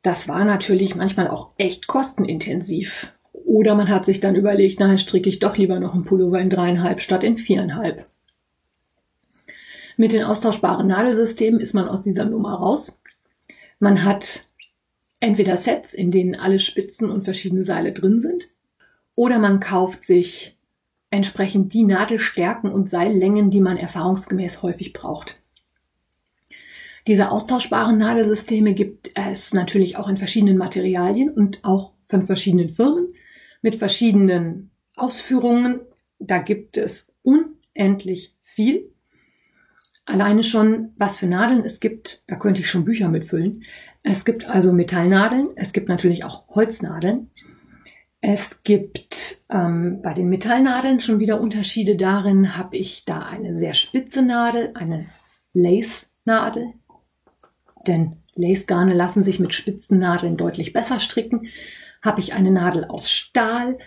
Das 0.00 0.26
war 0.26 0.46
natürlich 0.46 0.94
manchmal 0.94 1.28
auch 1.28 1.50
echt 1.58 1.86
kostenintensiv. 1.86 3.12
Oder 3.34 3.74
man 3.74 3.90
hat 3.90 4.06
sich 4.06 4.20
dann 4.20 4.34
überlegt, 4.34 4.80
na, 4.80 4.96
stricke 4.96 5.28
ich 5.28 5.38
doch 5.38 5.58
lieber 5.58 5.78
noch 5.80 5.92
einen 5.92 6.04
Pullover 6.04 6.40
in 6.40 6.48
dreieinhalb 6.48 7.02
statt 7.02 7.22
in 7.22 7.36
viereinhalb. 7.36 8.06
Mit 9.98 10.12
den 10.12 10.24
austauschbaren 10.24 10.86
Nadelsystemen 10.86 11.60
ist 11.60 11.74
man 11.74 11.88
aus 11.88 12.00
dieser 12.00 12.24
Nummer 12.24 12.54
raus. 12.54 12.96
Man 13.80 14.06
hat 14.06 14.47
entweder 15.20 15.56
Sets, 15.56 15.94
in 15.94 16.10
denen 16.10 16.34
alle 16.34 16.58
Spitzen 16.58 17.10
und 17.10 17.24
verschiedene 17.24 17.64
Seile 17.64 17.92
drin 17.92 18.20
sind, 18.20 18.50
oder 19.14 19.38
man 19.38 19.60
kauft 19.60 20.04
sich 20.04 20.56
entsprechend 21.10 21.72
die 21.74 21.84
Nadelstärken 21.84 22.70
und 22.70 22.90
Seillängen, 22.90 23.50
die 23.50 23.60
man 23.60 23.76
erfahrungsgemäß 23.76 24.62
häufig 24.62 24.92
braucht. 24.92 25.36
Diese 27.06 27.30
austauschbaren 27.30 27.96
Nadelsysteme 27.96 28.74
gibt 28.74 29.12
es 29.14 29.54
natürlich 29.54 29.96
auch 29.96 30.08
in 30.08 30.18
verschiedenen 30.18 30.58
Materialien 30.58 31.30
und 31.30 31.64
auch 31.64 31.94
von 32.06 32.26
verschiedenen 32.26 32.68
Firmen 32.68 33.14
mit 33.62 33.76
verschiedenen 33.76 34.70
Ausführungen. 34.94 35.80
Da 36.18 36.38
gibt 36.38 36.76
es 36.76 37.10
unendlich 37.22 38.36
viel. 38.42 38.92
Alleine 40.04 40.44
schon, 40.44 40.92
was 40.96 41.16
für 41.16 41.26
Nadeln 41.26 41.64
es 41.64 41.80
gibt, 41.80 42.22
da 42.26 42.36
könnte 42.36 42.60
ich 42.60 42.70
schon 42.70 42.84
Bücher 42.84 43.08
mitfüllen. 43.08 43.64
Es 44.10 44.24
gibt 44.24 44.48
also 44.48 44.72
Metallnadeln, 44.72 45.50
es 45.56 45.74
gibt 45.74 45.90
natürlich 45.90 46.24
auch 46.24 46.48
Holznadeln. 46.48 47.30
Es 48.22 48.62
gibt 48.62 49.42
ähm, 49.50 50.00
bei 50.02 50.14
den 50.14 50.30
Metallnadeln 50.30 51.00
schon 51.00 51.18
wieder 51.18 51.38
Unterschiede 51.42 51.94
darin, 51.94 52.56
habe 52.56 52.78
ich 52.78 53.04
da 53.04 53.20
eine 53.20 53.52
sehr 53.52 53.74
spitze 53.74 54.22
Nadel, 54.22 54.70
eine 54.74 55.04
Lace-Nadel, 55.52 56.72
denn 57.86 58.14
Lace-Garne 58.34 58.94
lassen 58.94 59.22
sich 59.22 59.40
mit 59.40 59.52
spitzen 59.52 59.98
Nadeln 59.98 60.38
deutlich 60.38 60.72
besser 60.72 61.00
stricken. 61.00 61.48
Habe 62.00 62.20
ich 62.20 62.32
eine 62.32 62.50
Nadel 62.50 62.86
aus 62.86 63.10
Stahl, 63.10 63.78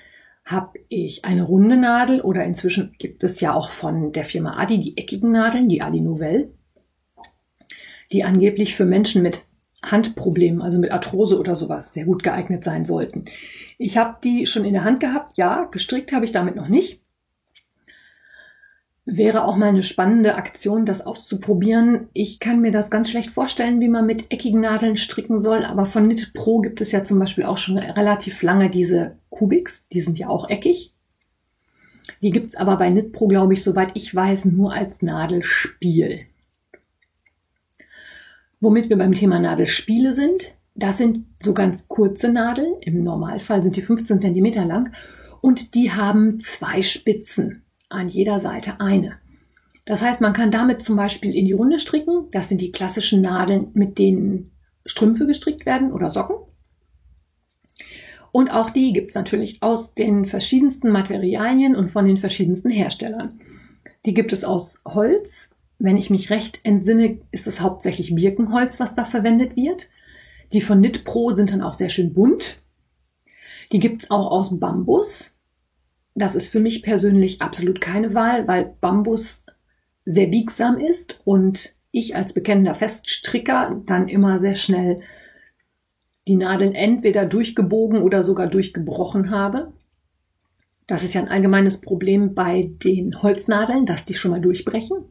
habe 0.46 0.78
ich 0.88 1.26
eine 1.26 1.42
runde 1.42 1.78
Nadel 1.78 2.22
oder 2.22 2.44
inzwischen 2.44 2.94
gibt 3.00 3.24
es 3.24 3.42
ja 3.42 3.56
auch 3.56 3.72
von 3.72 4.12
der 4.12 4.26
Firma 4.26 4.60
Adi 4.60 4.78
die 4.78 4.98
eckigen 4.98 5.32
Nadeln, 5.32 5.68
die 5.68 5.82
Adi 5.82 6.00
Novelle, 6.00 6.54
die 8.12 8.24
angeblich 8.24 8.76
für 8.76 8.86
Menschen 8.86 9.24
mit 9.24 9.46
Handproblemen, 9.92 10.62
also 10.62 10.78
mit 10.80 10.92
Arthrose 10.92 11.40
oder 11.40 11.56
sowas, 11.56 11.94
sehr 11.94 12.06
gut 12.06 12.24
geeignet 12.24 12.64
sein 12.64 12.86
sollten. 12.86 13.26
Ich 13.78 13.98
habe 13.98 14.18
die 14.24 14.46
schon 14.46 14.66
in 14.66 14.74
der 14.74 14.84
Hand 14.84 15.00
gehabt, 15.00 15.38
ja, 15.38 15.68
gestrickt 15.72 16.14
habe 16.14 16.26
ich 16.26 16.32
damit 16.32 16.56
noch 16.56 16.68
nicht. 16.68 17.02
Wäre 19.06 19.46
auch 19.46 19.56
mal 19.56 19.70
eine 19.70 19.84
spannende 19.84 20.36
Aktion, 20.36 20.86
das 20.86 21.06
auszuprobieren. 21.06 22.08
Ich 22.14 22.40
kann 22.40 22.62
mir 22.62 22.72
das 22.72 22.92
ganz 22.92 23.10
schlecht 23.10 23.32
vorstellen, 23.32 23.82
wie 23.82 23.90
man 23.90 24.06
mit 24.06 24.32
eckigen 24.32 24.62
Nadeln 24.62 24.96
stricken 24.96 25.42
soll, 25.42 25.66
aber 25.66 25.88
von 25.88 26.06
Knit 26.06 26.34
Pro 26.34 26.60
gibt 26.60 26.82
es 26.82 26.92
ja 26.92 27.04
zum 27.04 27.18
Beispiel 27.18 27.46
auch 27.46 27.58
schon 27.58 27.78
relativ 27.78 28.44
lange 28.44 28.70
diese 28.70 29.18
Kubiks, 29.30 29.88
die 29.88 30.02
sind 30.02 30.20
ja 30.20 30.30
auch 30.30 30.50
eckig. 30.50 30.94
Die 32.22 32.30
gibt's 32.30 32.56
aber 32.56 32.78
bei 32.78 32.92
Knit 32.92 33.12
Pro, 33.12 33.28
glaube 33.28 33.54
ich, 33.54 33.64
soweit 33.64 33.92
ich 33.96 34.14
weiß, 34.14 34.46
nur 34.46 34.72
als 34.74 35.02
Nadelspiel. 35.02 36.28
Womit 38.62 38.90
wir 38.90 38.98
beim 38.98 39.14
Thema 39.14 39.40
Nadelspiele 39.40 40.14
sind, 40.14 40.56
das 40.76 40.98
sind 40.98 41.26
so 41.42 41.54
ganz 41.54 41.88
kurze 41.88 42.32
Nadeln. 42.32 42.76
Im 42.82 43.04
Normalfall 43.04 43.64
sind 43.64 43.76
die 43.76 43.82
15 43.82 44.22
cm 44.22 44.68
lang 44.68 44.92
und 45.42 45.76
die 45.76 45.92
haben 45.92 46.40
zwei 46.40 46.82
Spitzen 46.82 47.64
an 47.90 48.08
jeder 48.08 48.40
Seite 48.40 48.80
eine. 48.80 49.18
Das 49.86 50.02
heißt, 50.02 50.22
man 50.22 50.34
kann 50.34 50.52
damit 50.52 50.82
zum 50.82 50.96
Beispiel 50.96 51.36
in 51.36 51.46
die 51.46 51.54
Runde 51.54 51.80
stricken. 51.80 52.28
Das 52.32 52.50
sind 52.50 52.62
die 52.62 52.72
klassischen 52.72 53.22
Nadeln, 53.22 53.70
mit 53.74 53.98
denen 54.00 54.52
Strümpfe 54.86 55.26
gestrickt 55.26 55.66
werden 55.66 55.92
oder 55.92 56.12
Socken. 56.12 56.38
Und 58.32 58.50
auch 58.50 58.70
die 58.70 58.94
gibt 58.94 59.10
es 59.10 59.16
natürlich 59.16 59.62
aus 59.62 59.94
den 59.94 60.26
verschiedensten 60.26 60.92
Materialien 60.92 61.76
und 61.76 61.90
von 61.90 62.06
den 62.06 62.18
verschiedensten 62.18 62.70
Herstellern. 62.70 63.42
Die 64.06 64.14
gibt 64.14 64.32
es 64.34 64.44
aus 64.44 64.80
Holz. 64.86 65.50
Wenn 65.84 65.98
ich 65.98 66.12
mich 66.12 66.30
recht 66.30 66.60
entsinne, 66.62 67.18
ist 67.32 67.48
es 67.48 67.60
hauptsächlich 67.60 68.14
Birkenholz, 68.14 68.80
was 68.80 68.94
da 68.94 69.04
verwendet 69.04 69.56
wird. 69.56 69.90
Die 70.54 70.62
von 70.62 70.80
Knit 70.80 71.06
Pro 71.06 71.32
sind 71.32 71.52
dann 71.52 71.64
auch 71.64 71.74
sehr 71.74 71.90
schön 71.90 72.14
bunt. 72.14 72.60
Die 73.72 73.80
gibt 73.80 74.04
es 74.04 74.12
auch 74.12 74.30
aus 74.30 74.60
Bambus. 74.60 75.34
Das 76.14 76.36
ist 76.36 76.50
für 76.50 76.60
mich 76.60 76.84
persönlich 76.84 77.42
absolut 77.42 77.82
keine 77.82 78.14
Wahl, 78.14 78.48
weil 78.48 78.76
Bambus 78.80 79.44
sehr 80.06 80.28
biegsam 80.28 80.78
ist 80.78 81.20
und 81.26 81.74
ich 81.90 82.16
als 82.16 82.34
bekennender 82.34 82.76
Feststricker 82.76 83.82
dann 83.88 84.08
immer 84.08 84.38
sehr 84.38 84.56
schnell 84.56 85.02
die 86.28 86.36
Nadeln 86.36 86.76
entweder 86.76 87.26
durchgebogen 87.26 88.04
oder 88.04 88.24
sogar 88.24 88.46
durchgebrochen 88.46 89.32
habe. 89.32 89.74
Das 90.86 91.02
ist 91.04 91.16
ja 91.16 91.22
ein 91.22 91.30
allgemeines 91.30 91.82
Problem 91.82 92.36
bei 92.36 92.70
den 92.84 93.24
Holznadeln, 93.24 93.88
dass 93.88 94.06
die 94.06 94.14
schon 94.14 94.30
mal 94.30 94.42
durchbrechen. 94.42 95.06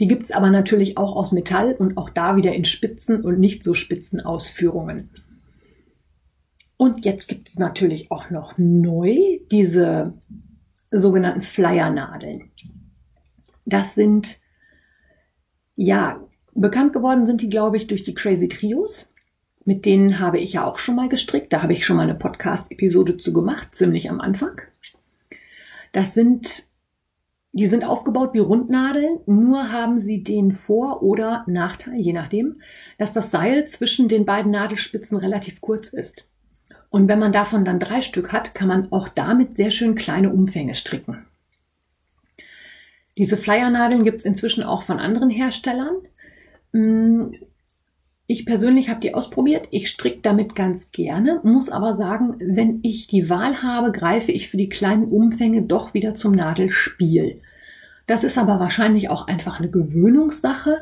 Die 0.00 0.08
gibt 0.08 0.24
es 0.24 0.30
aber 0.32 0.50
natürlich 0.50 0.96
auch 0.96 1.14
aus 1.14 1.32
Metall 1.32 1.74
und 1.74 1.98
auch 1.98 2.08
da 2.10 2.34
wieder 2.34 2.54
in 2.54 2.64
Spitzen 2.64 3.22
und 3.22 3.38
nicht 3.38 3.62
so 3.62 3.74
spitzen 3.74 4.20
Ausführungen. 4.20 5.10
Und 6.78 7.04
jetzt 7.04 7.28
gibt 7.28 7.50
es 7.50 7.58
natürlich 7.58 8.10
auch 8.10 8.30
noch 8.30 8.54
neu 8.56 9.38
diese 9.50 10.14
sogenannten 10.90 11.42
Flyer-Nadeln. 11.42 12.50
Das 13.66 13.94
sind, 13.94 14.40
ja, 15.76 16.26
bekannt 16.54 16.94
geworden 16.94 17.26
sind 17.26 17.42
die, 17.42 17.50
glaube 17.50 17.76
ich, 17.76 17.86
durch 17.86 18.02
die 18.02 18.14
Crazy 18.14 18.48
Trios. 18.48 19.12
Mit 19.66 19.84
denen 19.84 20.18
habe 20.18 20.38
ich 20.38 20.54
ja 20.54 20.64
auch 20.64 20.78
schon 20.78 20.96
mal 20.96 21.10
gestrickt. 21.10 21.52
Da 21.52 21.60
habe 21.60 21.74
ich 21.74 21.84
schon 21.84 21.98
mal 21.98 22.04
eine 22.04 22.14
Podcast-Episode 22.14 23.18
zu 23.18 23.34
gemacht, 23.34 23.74
ziemlich 23.74 24.08
am 24.08 24.22
Anfang. 24.22 24.62
Das 25.92 26.14
sind, 26.14 26.69
die 27.52 27.66
sind 27.66 27.84
aufgebaut 27.84 28.32
wie 28.32 28.38
Rundnadeln, 28.38 29.20
nur 29.26 29.72
haben 29.72 29.98
sie 29.98 30.22
den 30.22 30.52
Vor- 30.52 31.02
oder 31.02 31.44
Nachteil, 31.48 32.00
je 32.00 32.12
nachdem, 32.12 32.60
dass 32.96 33.12
das 33.12 33.30
Seil 33.30 33.66
zwischen 33.66 34.08
den 34.08 34.24
beiden 34.24 34.52
Nadelspitzen 34.52 35.16
relativ 35.16 35.60
kurz 35.60 35.88
ist. 35.88 36.28
Und 36.90 37.08
wenn 37.08 37.18
man 37.18 37.32
davon 37.32 37.64
dann 37.64 37.78
drei 37.78 38.02
Stück 38.02 38.32
hat, 38.32 38.54
kann 38.54 38.68
man 38.68 38.92
auch 38.92 39.08
damit 39.08 39.56
sehr 39.56 39.70
schön 39.70 39.94
kleine 39.94 40.32
Umfänge 40.32 40.74
stricken. 40.74 41.26
Diese 43.18 43.36
Flyernadeln 43.36 44.04
gibt 44.04 44.20
es 44.20 44.24
inzwischen 44.24 44.62
auch 44.62 44.82
von 44.82 44.98
anderen 44.98 45.30
Herstellern. 45.30 45.96
Ich 48.32 48.46
persönlich 48.46 48.88
habe 48.88 49.00
die 49.00 49.12
ausprobiert. 49.12 49.66
Ich 49.72 49.88
stricke 49.88 50.20
damit 50.22 50.54
ganz 50.54 50.92
gerne, 50.92 51.40
muss 51.42 51.68
aber 51.68 51.96
sagen, 51.96 52.36
wenn 52.38 52.78
ich 52.84 53.08
die 53.08 53.28
Wahl 53.28 53.60
habe, 53.60 53.90
greife 53.90 54.30
ich 54.30 54.48
für 54.48 54.56
die 54.56 54.68
kleinen 54.68 55.06
Umfänge 55.06 55.62
doch 55.62 55.94
wieder 55.94 56.14
zum 56.14 56.30
Nadelspiel. 56.30 57.40
Das 58.06 58.22
ist 58.22 58.38
aber 58.38 58.60
wahrscheinlich 58.60 59.10
auch 59.10 59.26
einfach 59.26 59.58
eine 59.58 59.68
Gewöhnungssache. 59.68 60.78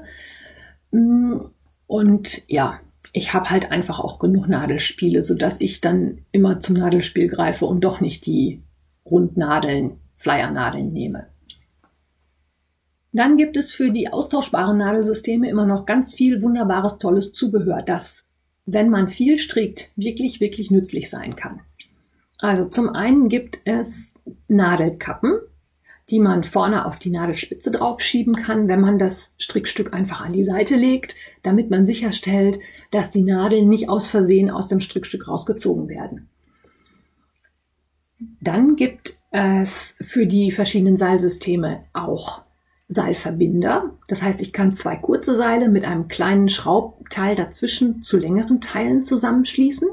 Mm, 0.90 1.38
und 1.86 2.42
ja, 2.48 2.80
ich 3.14 3.32
habe 3.32 3.48
halt 3.48 3.72
einfach 3.72 3.98
auch 3.98 4.18
genug 4.18 4.46
Nadelspiele, 4.46 5.22
sodass 5.22 5.58
ich 5.58 5.80
dann 5.80 6.18
immer 6.32 6.60
zum 6.60 6.76
Nadelspiel 6.76 7.28
greife 7.28 7.64
und 7.64 7.80
doch 7.80 8.02
nicht 8.02 8.26
die 8.26 8.62
Rundnadeln, 9.06 9.92
Flyernadeln 10.16 10.92
nehme. 10.92 11.28
Dann 13.12 13.36
gibt 13.36 13.56
es 13.56 13.72
für 13.72 13.90
die 13.90 14.12
austauschbaren 14.12 14.78
Nadelsysteme 14.78 15.48
immer 15.48 15.66
noch 15.66 15.86
ganz 15.86 16.14
viel 16.14 16.42
wunderbares, 16.42 16.98
tolles 16.98 17.32
Zubehör, 17.32 17.78
das, 17.78 18.26
wenn 18.66 18.90
man 18.90 19.08
viel 19.08 19.38
strickt, 19.38 19.90
wirklich, 19.96 20.40
wirklich 20.40 20.70
nützlich 20.70 21.08
sein 21.08 21.34
kann. 21.34 21.60
Also 22.38 22.66
zum 22.66 22.90
einen 22.90 23.28
gibt 23.28 23.60
es 23.64 24.14
Nadelkappen, 24.46 25.38
die 26.10 26.20
man 26.20 26.44
vorne 26.44 26.86
auf 26.86 26.98
die 26.98 27.10
Nadelspitze 27.10 27.70
draufschieben 27.70 28.36
kann, 28.36 28.68
wenn 28.68 28.80
man 28.80 28.98
das 28.98 29.32
Strickstück 29.38 29.92
einfach 29.92 30.20
an 30.20 30.32
die 30.32 30.44
Seite 30.44 30.76
legt, 30.76 31.16
damit 31.42 31.70
man 31.70 31.86
sicherstellt, 31.86 32.60
dass 32.90 33.10
die 33.10 33.22
Nadeln 33.22 33.68
nicht 33.68 33.88
aus 33.88 34.08
Versehen 34.08 34.50
aus 34.50 34.68
dem 34.68 34.80
Strickstück 34.80 35.28
rausgezogen 35.28 35.88
werden. 35.88 36.28
Dann 38.40 38.76
gibt 38.76 39.14
es 39.30 39.96
für 40.00 40.26
die 40.26 40.50
verschiedenen 40.50 40.96
Seilsysteme 40.96 41.84
auch 41.92 42.42
Seilverbinder. 42.88 43.92
Das 44.08 44.22
heißt, 44.22 44.40
ich 44.40 44.52
kann 44.52 44.72
zwei 44.72 44.96
kurze 44.96 45.36
Seile 45.36 45.68
mit 45.68 45.84
einem 45.84 46.08
kleinen 46.08 46.48
Schraubteil 46.48 47.36
dazwischen 47.36 48.02
zu 48.02 48.16
längeren 48.16 48.60
Teilen 48.60 49.02
zusammenschließen. 49.02 49.88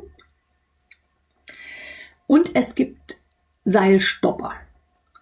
Und 2.28 2.56
es 2.56 2.74
gibt 2.74 3.18
Seilstopper. 3.66 4.54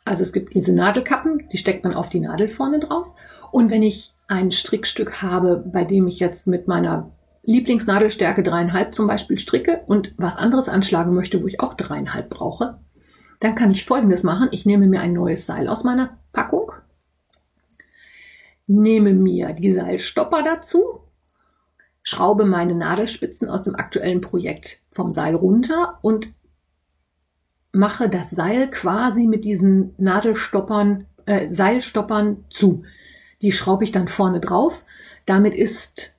Also 0.05 0.23
es 0.23 0.33
gibt 0.33 0.53
diese 0.53 0.73
Nadelkappen, 0.73 1.49
die 1.51 1.57
steckt 1.57 1.83
man 1.83 1.93
auf 1.93 2.09
die 2.09 2.19
Nadel 2.19 2.47
vorne 2.47 2.79
drauf. 2.79 3.13
Und 3.51 3.71
wenn 3.71 3.83
ich 3.83 4.13
ein 4.27 4.51
Strickstück 4.51 5.21
habe, 5.21 5.63
bei 5.65 5.83
dem 5.83 6.07
ich 6.07 6.19
jetzt 6.19 6.45
mit 6.45 6.67
meiner 6.67 7.11
Lieblingsnadelstärke 7.43 8.43
dreieinhalb 8.43 8.95
zum 8.95 9.07
Beispiel 9.07 9.39
stricke 9.39 9.81
und 9.87 10.13
was 10.17 10.37
anderes 10.37 10.69
anschlagen 10.69 11.13
möchte, 11.13 11.41
wo 11.41 11.47
ich 11.47 11.59
auch 11.59 11.73
dreieinhalb 11.73 12.29
brauche, 12.29 12.79
dann 13.39 13.55
kann 13.55 13.71
ich 13.71 13.85
folgendes 13.85 14.23
machen. 14.23 14.49
Ich 14.51 14.65
nehme 14.65 14.87
mir 14.87 15.01
ein 15.01 15.13
neues 15.13 15.45
Seil 15.45 15.67
aus 15.67 15.83
meiner 15.83 16.17
Packung, 16.31 16.71
nehme 18.67 19.13
mir 19.13 19.53
die 19.53 19.73
Seilstopper 19.73 20.43
dazu, 20.43 21.01
schraube 22.01 22.45
meine 22.45 22.75
Nadelspitzen 22.75 23.49
aus 23.49 23.63
dem 23.63 23.75
aktuellen 23.75 24.21
Projekt 24.21 24.81
vom 24.91 25.13
Seil 25.13 25.35
runter 25.35 25.99
und 26.01 26.33
mache 27.71 28.09
das 28.09 28.29
Seil 28.29 28.69
quasi 28.69 29.25
mit 29.25 29.45
diesen 29.45 29.95
Nadelstoppern, 29.97 31.07
äh, 31.25 31.49
Seilstoppern 31.49 32.45
zu. 32.49 32.83
Die 33.41 33.51
schraube 33.51 33.83
ich 33.83 33.91
dann 33.91 34.07
vorne 34.07 34.39
drauf. 34.39 34.85
Damit 35.25 35.55
ist 35.55 36.15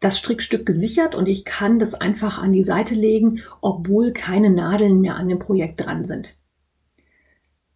das 0.00 0.18
Strickstück 0.18 0.66
gesichert 0.66 1.14
und 1.14 1.28
ich 1.28 1.44
kann 1.44 1.78
das 1.78 1.94
einfach 1.94 2.42
an 2.42 2.52
die 2.52 2.64
Seite 2.64 2.94
legen, 2.94 3.40
obwohl 3.60 4.12
keine 4.12 4.50
Nadeln 4.50 5.00
mehr 5.00 5.16
an 5.16 5.28
dem 5.28 5.38
Projekt 5.38 5.84
dran 5.84 6.04
sind. 6.04 6.36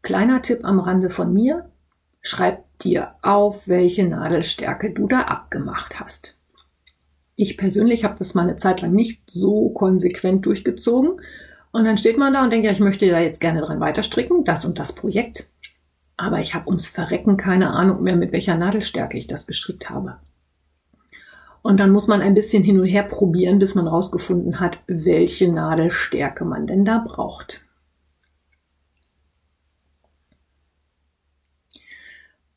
Kleiner 0.02 0.42
Tipp 0.42 0.64
am 0.64 0.78
Rande 0.78 1.08
von 1.08 1.32
mir. 1.32 1.70
Schreib 2.20 2.65
dir 2.84 3.12
auf, 3.22 3.68
welche 3.68 4.06
Nadelstärke 4.06 4.92
du 4.92 5.06
da 5.06 5.22
abgemacht 5.22 6.00
hast. 6.00 6.36
Ich 7.34 7.58
persönlich 7.58 8.04
habe 8.04 8.16
das 8.18 8.34
mal 8.34 8.42
eine 8.42 8.56
Zeit 8.56 8.80
lang 8.80 8.92
nicht 8.92 9.30
so 9.30 9.68
konsequent 9.70 10.46
durchgezogen 10.46 11.20
und 11.72 11.84
dann 11.84 11.98
steht 11.98 12.16
man 12.16 12.32
da 12.32 12.42
und 12.42 12.50
denkt, 12.50 12.64
ja, 12.64 12.72
ich 12.72 12.80
möchte 12.80 13.08
da 13.10 13.20
jetzt 13.20 13.40
gerne 13.40 13.60
dran 13.60 13.80
weiterstricken, 13.80 14.44
das 14.44 14.64
und 14.64 14.78
das 14.78 14.94
Projekt. 14.94 15.46
Aber 16.16 16.40
ich 16.40 16.54
habe 16.54 16.68
ums 16.68 16.86
Verrecken 16.86 17.36
keine 17.36 17.70
Ahnung 17.70 18.02
mehr, 18.02 18.16
mit 18.16 18.32
welcher 18.32 18.56
Nadelstärke 18.56 19.18
ich 19.18 19.26
das 19.26 19.46
gestrickt 19.46 19.90
habe. 19.90 20.16
Und 21.60 21.78
dann 21.78 21.90
muss 21.90 22.06
man 22.06 22.22
ein 22.22 22.32
bisschen 22.32 22.62
hin 22.62 22.80
und 22.80 22.86
her 22.86 23.02
probieren, 23.02 23.58
bis 23.58 23.74
man 23.74 23.88
rausgefunden 23.88 24.60
hat, 24.60 24.78
welche 24.86 25.52
Nadelstärke 25.52 26.46
man 26.46 26.66
denn 26.66 26.86
da 26.86 26.98
braucht. 26.98 27.65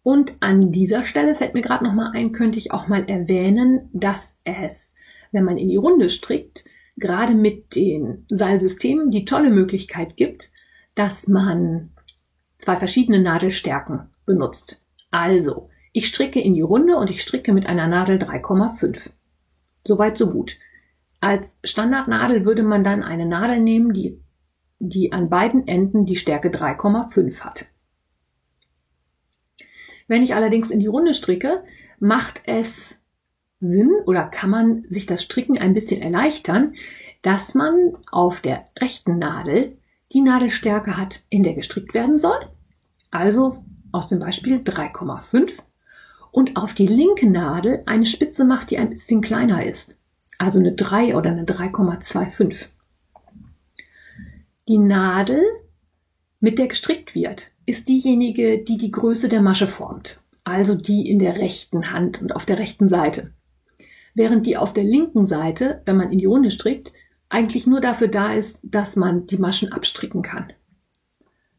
Und 0.09 0.33
an 0.39 0.71
dieser 0.71 1.05
Stelle 1.05 1.35
fällt 1.35 1.53
mir 1.53 1.61
gerade 1.61 1.83
noch 1.83 1.93
mal 1.93 2.09
ein, 2.15 2.31
könnte 2.31 2.57
ich 2.57 2.71
auch 2.71 2.87
mal 2.87 3.07
erwähnen, 3.07 3.91
dass 3.93 4.39
es, 4.43 4.95
wenn 5.31 5.43
man 5.43 5.59
in 5.59 5.67
die 5.67 5.75
Runde 5.75 6.09
strickt, 6.09 6.65
gerade 6.97 7.35
mit 7.35 7.75
den 7.75 8.25
Seilsystemen 8.27 9.11
die 9.11 9.23
tolle 9.23 9.51
Möglichkeit 9.51 10.17
gibt, 10.17 10.49
dass 10.95 11.27
man 11.27 11.91
zwei 12.57 12.75
verschiedene 12.75 13.21
Nadelstärken 13.21 14.09
benutzt. 14.25 14.81
Also, 15.11 15.69
ich 15.93 16.07
stricke 16.07 16.41
in 16.41 16.55
die 16.55 16.61
Runde 16.61 16.97
und 16.97 17.11
ich 17.11 17.21
stricke 17.21 17.53
mit 17.53 17.67
einer 17.67 17.87
Nadel 17.87 18.17
3,5. 18.17 19.11
Soweit, 19.85 20.17
so 20.17 20.31
gut. 20.31 20.57
Als 21.19 21.59
Standardnadel 21.63 22.45
würde 22.45 22.63
man 22.63 22.83
dann 22.83 23.03
eine 23.03 23.27
Nadel 23.27 23.59
nehmen, 23.59 23.93
die, 23.93 24.19
die 24.79 25.11
an 25.11 25.29
beiden 25.29 25.67
Enden 25.67 26.07
die 26.07 26.15
Stärke 26.15 26.49
3,5 26.49 27.41
hat. 27.41 27.67
Wenn 30.09 30.23
ich 30.23 30.33
allerdings 30.33 30.71
in 30.71 30.79
die 30.79 30.87
Runde 30.87 31.13
stricke, 31.13 31.63
macht 31.99 32.41
es 32.47 32.95
Sinn 33.59 33.91
oder 34.07 34.23
kann 34.23 34.49
man 34.49 34.83
sich 34.89 35.05
das 35.05 35.21
Stricken 35.21 35.59
ein 35.59 35.75
bisschen 35.75 36.01
erleichtern, 36.01 36.73
dass 37.21 37.53
man 37.53 37.95
auf 38.11 38.41
der 38.41 38.65
rechten 38.79 39.19
Nadel 39.19 39.77
die 40.11 40.21
Nadelstärke 40.21 40.97
hat, 40.97 41.23
in 41.29 41.43
der 41.43 41.53
gestrickt 41.53 41.93
werden 41.93 42.17
soll. 42.17 42.39
Also 43.11 43.63
aus 43.91 44.07
dem 44.07 44.17
Beispiel 44.17 44.57
3,5 44.57 45.51
und 46.31 46.57
auf 46.57 46.73
die 46.73 46.87
linke 46.87 47.29
Nadel 47.29 47.83
eine 47.85 48.05
Spitze 48.05 48.45
macht, 48.45 48.71
die 48.71 48.79
ein 48.79 48.89
bisschen 48.89 49.21
kleiner 49.21 49.63
ist. 49.63 49.95
Also 50.39 50.57
eine 50.57 50.73
3 50.73 51.15
oder 51.15 51.29
eine 51.29 51.43
3,25. 51.43 52.65
Die 54.67 54.79
Nadel, 54.79 55.43
mit 56.39 56.57
der 56.57 56.67
gestrickt 56.67 57.13
wird, 57.13 57.51
ist 57.69 57.87
diejenige, 57.87 58.59
die 58.59 58.77
die 58.77 58.91
Größe 58.91 59.29
der 59.29 59.41
Masche 59.41 59.67
formt. 59.67 60.21
Also 60.43 60.73
die 60.73 61.07
in 61.07 61.19
der 61.19 61.37
rechten 61.37 61.93
Hand 61.93 62.21
und 62.21 62.35
auf 62.35 62.45
der 62.45 62.57
rechten 62.57 62.89
Seite. 62.89 63.31
Während 64.15 64.47
die 64.47 64.57
auf 64.57 64.73
der 64.73 64.83
linken 64.83 65.27
Seite, 65.27 65.83
wenn 65.85 65.95
man 65.95 66.11
in 66.11 66.17
die 66.17 66.25
Runde 66.25 66.49
strickt, 66.49 66.93
eigentlich 67.29 67.67
nur 67.67 67.79
dafür 67.79 68.07
da 68.07 68.33
ist, 68.33 68.61
dass 68.63 68.95
man 68.95 69.27
die 69.27 69.37
Maschen 69.37 69.71
abstricken 69.71 70.23
kann. 70.23 70.51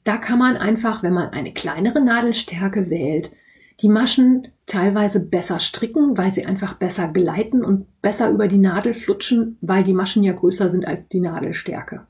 Da 0.02 0.16
kann 0.16 0.40
man 0.40 0.56
einfach, 0.56 1.04
wenn 1.04 1.14
man 1.14 1.30
eine 1.30 1.54
kleinere 1.54 2.00
Nadelstärke 2.00 2.90
wählt, 2.90 3.30
die 3.80 3.88
Maschen 3.88 4.48
teilweise 4.66 5.20
besser 5.20 5.60
stricken, 5.60 6.18
weil 6.18 6.32
sie 6.32 6.44
einfach 6.44 6.74
besser 6.74 7.06
gleiten 7.06 7.64
und 7.64 7.86
besser 8.02 8.30
über 8.30 8.48
die 8.48 8.58
Nadel 8.58 8.94
flutschen, 8.94 9.58
weil 9.60 9.84
die 9.84 9.94
Maschen 9.94 10.24
ja 10.24 10.32
größer 10.32 10.70
sind 10.70 10.86
als 10.88 11.06
die 11.06 11.20
Nadelstärke. 11.20 12.06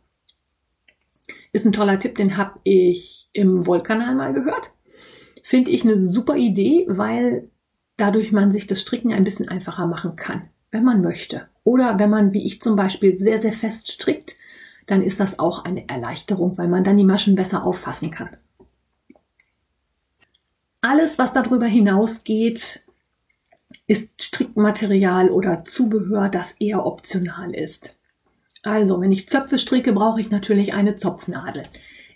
Ist 1.53 1.67
ein 1.67 1.73
toller 1.73 1.99
Tipp, 1.99 2.17
den 2.17 2.37
habe 2.37 2.61
ich 2.65 3.29
im 3.33 3.67
Wollkanal 3.67 4.15
mal 4.15 4.33
gehört. 4.33 4.73
Finde 5.43 5.71
ich 5.71 5.83
eine 5.83 5.97
super 5.97 6.37
Idee, 6.37 6.87
weil 6.89 7.51
dadurch 7.97 8.33
man 8.33 8.51
sich 8.51 8.67
das 8.67 8.81
Stricken 8.81 9.13
ein 9.13 9.25
bisschen 9.25 9.49
einfacher 9.49 9.87
machen 9.87 10.17
kann, 10.17 10.49
wenn 10.71 10.85
man 10.85 11.03
möchte. 11.03 11.49
Oder 11.65 11.99
wenn 11.99 12.11
man, 12.11 12.33
wie 12.33 12.47
ich 12.47 12.61
zum 12.63 12.77
Beispiel, 12.77 13.17
sehr, 13.17 13.43
sehr 13.43 13.53
fest 13.53 13.91
strickt, 13.93 14.37
dann 14.87 15.03
ist 15.03 15.21
das 15.21 15.39
auch 15.39 15.65
eine 15.65 15.89
Erleichterung, 15.89 16.57
weil 16.59 16.69
man 16.69 16.85
dann 16.85 16.97
die 16.97 17.05
Maschen 17.05 17.35
besser 17.35 17.65
auffassen 17.65 18.11
kann. 18.11 18.37
Alles, 20.81 21.19
was 21.19 21.33
darüber 21.33 21.67
hinausgeht, 21.67 22.83
ist 23.87 24.11
Strickmaterial 24.23 25.31
oder 25.31 25.65
Zubehör, 25.65 26.29
das 26.29 26.53
eher 26.53 26.87
optional 26.87 27.55
ist. 27.55 28.00
Also, 28.63 29.01
wenn 29.01 29.13
ich 29.13 29.29
Zöpfe 29.29 29.59
stricke, 29.59 29.93
brauche 29.93 30.21
ich 30.21 30.31
natürlich 30.31 30.75
eine 30.75 30.97
Zopfnadel. 30.97 31.65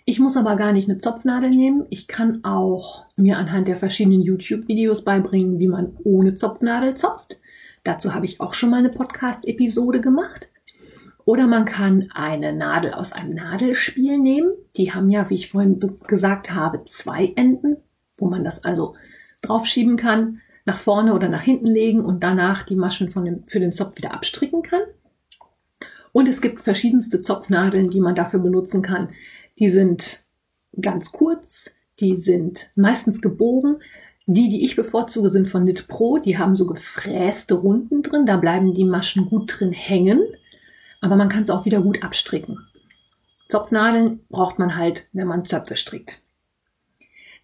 Ich 0.07 0.19
muss 0.19 0.37
aber 0.37 0.55
gar 0.55 0.71
nicht 0.71 0.87
eine 0.87 0.99
Zopfnadel 0.99 1.49
nehmen. 1.49 1.87
Ich 1.89 2.07
kann 2.07 2.43
auch 2.43 3.05
mir 3.15 3.37
anhand 3.37 3.67
der 3.67 3.75
verschiedenen 3.75 4.21
YouTube-Videos 4.21 5.03
beibringen, 5.03 5.57
wie 5.57 5.67
man 5.67 5.97
ohne 6.03 6.35
Zopfnadel 6.35 6.93
zopft. 6.93 7.39
Dazu 7.83 8.13
habe 8.13 8.25
ich 8.25 8.39
auch 8.39 8.53
schon 8.53 8.69
mal 8.69 8.77
eine 8.77 8.89
Podcast-Episode 8.89 10.01
gemacht. 10.01 10.49
Oder 11.25 11.47
man 11.47 11.65
kann 11.65 12.09
eine 12.13 12.53
Nadel 12.53 12.93
aus 12.93 13.13
einem 13.13 13.33
Nadelspiel 13.33 14.19
nehmen. 14.19 14.51
Die 14.77 14.93
haben 14.93 15.09
ja, 15.09 15.27
wie 15.31 15.35
ich 15.35 15.49
vorhin 15.49 15.79
gesagt 16.05 16.53
habe, 16.53 16.83
zwei 16.85 17.33
Enden, 17.35 17.77
wo 18.17 18.27
man 18.29 18.43
das 18.43 18.63
also 18.63 18.95
draufschieben 19.41 19.97
kann, 19.97 20.41
nach 20.65 20.77
vorne 20.77 21.15
oder 21.15 21.29
nach 21.29 21.41
hinten 21.41 21.65
legen 21.65 22.05
und 22.05 22.23
danach 22.23 22.61
die 22.61 22.75
Maschen 22.75 23.09
von 23.09 23.25
dem, 23.25 23.45
für 23.47 23.59
den 23.59 23.71
Zopf 23.71 23.97
wieder 23.97 24.13
abstricken 24.13 24.61
kann. 24.61 24.81
Und 26.15 26.27
es 26.27 26.41
gibt 26.41 26.61
verschiedenste 26.61 27.21
Zopfnadeln, 27.21 27.89
die 27.89 27.99
man 27.99 28.15
dafür 28.15 28.39
benutzen 28.39 28.81
kann. 28.81 29.09
Die 29.59 29.69
sind 29.69 30.25
ganz 30.79 31.11
kurz, 31.11 31.71
die 31.99 32.15
sind 32.17 32.71
meistens 32.75 33.21
gebogen. 33.21 33.77
Die, 34.25 34.49
die 34.49 34.63
ich 34.65 34.75
bevorzuge, 34.75 35.29
sind 35.29 35.47
von 35.47 35.63
Knit 35.63 35.87
Pro. 35.87 36.17
Die 36.17 36.37
haben 36.37 36.55
so 36.55 36.65
gefräste 36.65 37.55
Runden 37.55 38.01
drin. 38.01 38.25
Da 38.25 38.37
bleiben 38.37 38.73
die 38.73 38.85
Maschen 38.85 39.29
gut 39.29 39.59
drin 39.59 39.71
hängen 39.71 40.21
aber 41.05 41.15
man 41.15 41.29
kann 41.29 41.43
es 41.43 41.51
auch 41.51 41.65
wieder 41.65 41.81
gut 41.81 42.03
abstricken. 42.03 42.67
Zopfnadeln 43.47 44.21
braucht 44.29 44.57
man 44.57 44.75
halt, 44.75 45.05
wenn 45.13 45.27
man 45.27 45.45
Zöpfe 45.45 45.75
strickt. 45.75 46.19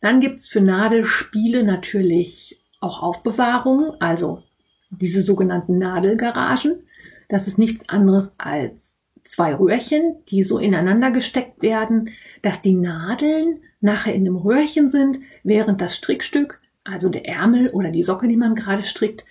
Dann 0.01 0.19
gibt's 0.19 0.49
für 0.49 0.61
Nadelspiele 0.61 1.63
natürlich 1.63 2.59
auch 2.79 3.03
Aufbewahrungen, 3.03 3.91
also 3.99 4.41
diese 4.89 5.21
sogenannten 5.21 5.77
Nadelgaragen. 5.77 6.87
Das 7.31 7.47
ist 7.47 7.57
nichts 7.57 7.87
anderes 7.87 8.35
als 8.37 8.99
zwei 9.23 9.55
Röhrchen, 9.55 10.17
die 10.27 10.43
so 10.43 10.57
ineinander 10.57 11.11
gesteckt 11.11 11.61
werden, 11.61 12.09
dass 12.41 12.59
die 12.59 12.73
Nadeln 12.73 13.61
nachher 13.79 14.13
in 14.13 14.25
dem 14.25 14.35
Röhrchen 14.35 14.89
sind, 14.89 15.21
während 15.41 15.79
das 15.79 15.95
Strickstück, 15.95 16.59
also 16.83 17.07
der 17.07 17.25
Ärmel 17.25 17.69
oder 17.69 17.89
die 17.89 18.03
Socke, 18.03 18.27
die 18.27 18.35
man 18.35 18.55
gerade 18.55 18.83
strickt, 18.83 19.23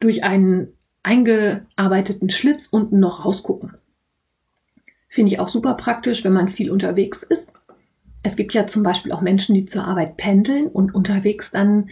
durch 0.00 0.22
einen 0.22 0.68
eingearbeiteten 1.02 2.28
Schlitz 2.28 2.66
unten 2.66 3.00
noch 3.00 3.24
rausgucken. 3.24 3.78
Finde 5.08 5.32
ich 5.32 5.40
auch 5.40 5.48
super 5.48 5.78
praktisch, 5.78 6.24
wenn 6.24 6.34
man 6.34 6.50
viel 6.50 6.70
unterwegs 6.70 7.22
ist. 7.22 7.52
Es 8.22 8.36
gibt 8.36 8.52
ja 8.52 8.66
zum 8.66 8.82
Beispiel 8.82 9.12
auch 9.12 9.22
Menschen, 9.22 9.54
die 9.54 9.64
zur 9.64 9.84
Arbeit 9.84 10.18
pendeln 10.18 10.66
und 10.66 10.94
unterwegs 10.94 11.52
dann 11.52 11.88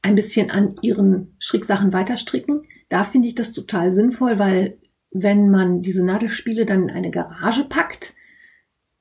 ein 0.00 0.14
bisschen 0.14 0.50
an 0.50 0.76
ihren 0.80 1.36
Stricksachen 1.40 1.92
weiterstricken. 1.92 2.62
Da 2.88 3.04
finde 3.04 3.28
ich 3.28 3.34
das 3.34 3.52
total 3.52 3.92
sinnvoll, 3.92 4.38
weil 4.38 4.78
wenn 5.14 5.48
man 5.48 5.80
diese 5.80 6.04
Nadelspiele 6.04 6.66
dann 6.66 6.82
in 6.82 6.90
eine 6.90 7.10
Garage 7.10 7.64
packt, 7.64 8.14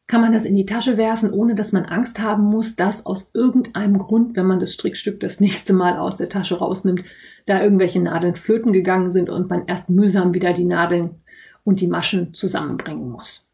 kann 0.07 0.21
man 0.21 0.31
das 0.31 0.45
in 0.45 0.55
die 0.55 0.65
Tasche 0.65 0.95
werfen, 0.95 1.31
ohne 1.31 1.55
dass 1.55 1.71
man 1.71 1.85
Angst 1.85 2.19
haben 2.19 2.43
muss, 2.43 2.75
dass 2.75 3.05
aus 3.05 3.31
irgendeinem 3.33 3.97
Grund, 3.97 4.35
wenn 4.35 4.45
man 4.45 4.59
das 4.59 4.73
Strickstück 4.73 5.19
das 5.19 5.39
nächste 5.39 5.73
Mal 5.73 5.97
aus 5.97 6.15
der 6.15 6.29
Tasche 6.29 6.59
rausnimmt, 6.59 7.03
da 7.47 7.63
irgendwelche 7.63 7.99
Nadeln 7.99 8.35
flöten 8.35 8.73
gegangen 8.73 9.09
sind 9.09 9.29
und 9.29 9.49
man 9.49 9.65
erst 9.65 9.89
mühsam 9.89 10.33
wieder 10.33 10.53
die 10.53 10.65
Nadeln 10.65 11.15
und 11.63 11.81
die 11.81 11.87
Maschen 11.87 12.33
zusammenbringen 12.33 13.09
muss. 13.09 13.49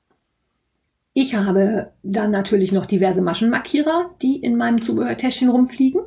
Ich 1.13 1.35
habe 1.35 1.91
dann 2.03 2.31
natürlich 2.31 2.71
noch 2.71 2.85
diverse 2.85 3.21
Maschenmarkierer, 3.21 4.11
die 4.21 4.37
in 4.37 4.57
meinem 4.57 4.81
Zubehörtäschchen 4.81 5.49
rumfliegen. 5.49 6.01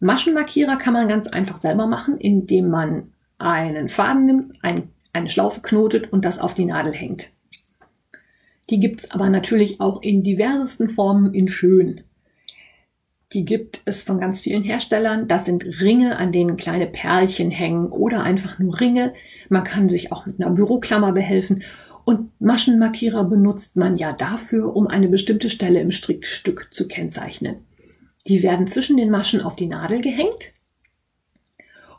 Maschenmarkierer 0.00 0.76
kann 0.76 0.92
man 0.92 1.08
ganz 1.08 1.28
einfach 1.28 1.56
selber 1.56 1.86
machen, 1.86 2.18
indem 2.18 2.68
man 2.68 3.12
einen 3.38 3.88
Faden 3.88 4.26
nimmt, 4.26 4.58
ein, 4.62 4.91
eine 5.12 5.28
Schlaufe 5.28 5.60
knotet 5.60 6.12
und 6.12 6.24
das 6.24 6.38
auf 6.38 6.54
die 6.54 6.64
Nadel 6.64 6.92
hängt. 6.92 7.30
Die 8.70 8.80
gibt's 8.80 9.10
aber 9.10 9.28
natürlich 9.28 9.80
auch 9.80 10.02
in 10.02 10.22
diversesten 10.22 10.88
Formen 10.88 11.34
in 11.34 11.48
schön. 11.48 12.02
Die 13.32 13.44
gibt 13.44 13.82
es 13.86 14.02
von 14.02 14.20
ganz 14.20 14.40
vielen 14.42 14.62
Herstellern. 14.62 15.26
Das 15.26 15.46
sind 15.46 15.64
Ringe, 15.80 16.18
an 16.18 16.32
denen 16.32 16.56
kleine 16.56 16.86
Perlchen 16.86 17.50
hängen 17.50 17.86
oder 17.86 18.22
einfach 18.22 18.58
nur 18.58 18.78
Ringe. 18.78 19.14
Man 19.48 19.64
kann 19.64 19.88
sich 19.88 20.12
auch 20.12 20.26
mit 20.26 20.40
einer 20.40 20.50
Büroklammer 20.50 21.12
behelfen. 21.12 21.62
Und 22.04 22.30
Maschenmarkierer 22.40 23.24
benutzt 23.24 23.76
man 23.76 23.96
ja 23.96 24.12
dafür, 24.12 24.74
um 24.74 24.86
eine 24.86 25.08
bestimmte 25.08 25.50
Stelle 25.50 25.80
im 25.80 25.92
Strickstück 25.92 26.68
zu 26.72 26.88
kennzeichnen. 26.88 27.56
Die 28.26 28.42
werden 28.42 28.66
zwischen 28.66 28.96
den 28.96 29.10
Maschen 29.10 29.40
auf 29.40 29.56
die 29.56 29.66
Nadel 29.66 30.00
gehängt. 30.00 30.52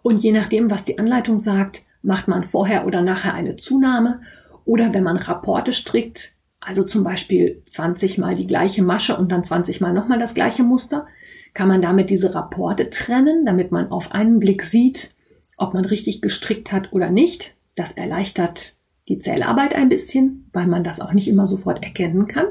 Und 0.01 0.21
je 0.21 0.31
nachdem, 0.31 0.69
was 0.69 0.83
die 0.83 0.99
Anleitung 0.99 1.39
sagt, 1.39 1.83
macht 2.03 2.27
man 2.27 2.43
vorher 2.43 2.85
oder 2.85 3.01
nachher 3.01 3.33
eine 3.33 3.55
Zunahme. 3.55 4.21
Oder 4.65 4.93
wenn 4.93 5.03
man 5.03 5.17
Rapporte 5.17 5.73
strickt, 5.73 6.33
also 6.59 6.83
zum 6.83 7.03
Beispiel 7.03 7.63
20 7.65 8.17
mal 8.17 8.35
die 8.35 8.47
gleiche 8.47 8.83
Masche 8.83 9.17
und 9.17 9.31
dann 9.31 9.43
20 9.43 9.81
mal 9.81 9.93
nochmal 9.93 10.19
das 10.19 10.33
gleiche 10.33 10.63
Muster, 10.63 11.07
kann 11.53 11.67
man 11.67 11.81
damit 11.81 12.09
diese 12.09 12.33
Rapporte 12.33 12.89
trennen, 12.89 13.45
damit 13.45 13.71
man 13.71 13.91
auf 13.91 14.11
einen 14.11 14.39
Blick 14.39 14.63
sieht, 14.63 15.13
ob 15.57 15.73
man 15.73 15.85
richtig 15.85 16.21
gestrickt 16.21 16.71
hat 16.71 16.93
oder 16.93 17.09
nicht. 17.09 17.55
Das 17.75 17.91
erleichtert 17.91 18.75
die 19.07 19.17
Zählarbeit 19.17 19.75
ein 19.75 19.89
bisschen, 19.89 20.49
weil 20.53 20.67
man 20.67 20.83
das 20.83 20.99
auch 20.99 21.13
nicht 21.13 21.27
immer 21.27 21.45
sofort 21.45 21.83
erkennen 21.83 22.27
kann. 22.27 22.45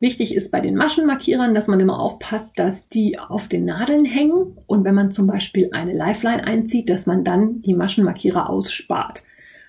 Wichtig 0.00 0.34
ist 0.34 0.50
bei 0.50 0.60
den 0.60 0.76
Maschenmarkierern, 0.76 1.54
dass 1.54 1.68
man 1.68 1.78
immer 1.78 2.00
aufpasst, 2.00 2.58
dass 2.58 2.88
die 2.88 3.18
auf 3.18 3.48
den 3.48 3.66
Nadeln 3.66 4.06
hängen 4.06 4.56
und 4.66 4.82
wenn 4.84 4.94
man 4.94 5.10
zum 5.10 5.26
Beispiel 5.26 5.68
eine 5.72 5.92
Lifeline 5.92 6.42
einzieht, 6.42 6.88
dass 6.88 7.04
man 7.04 7.22
dann 7.22 7.60
die 7.60 7.74
Maschenmarkierer 7.74 8.48
ausspart. 8.48 9.22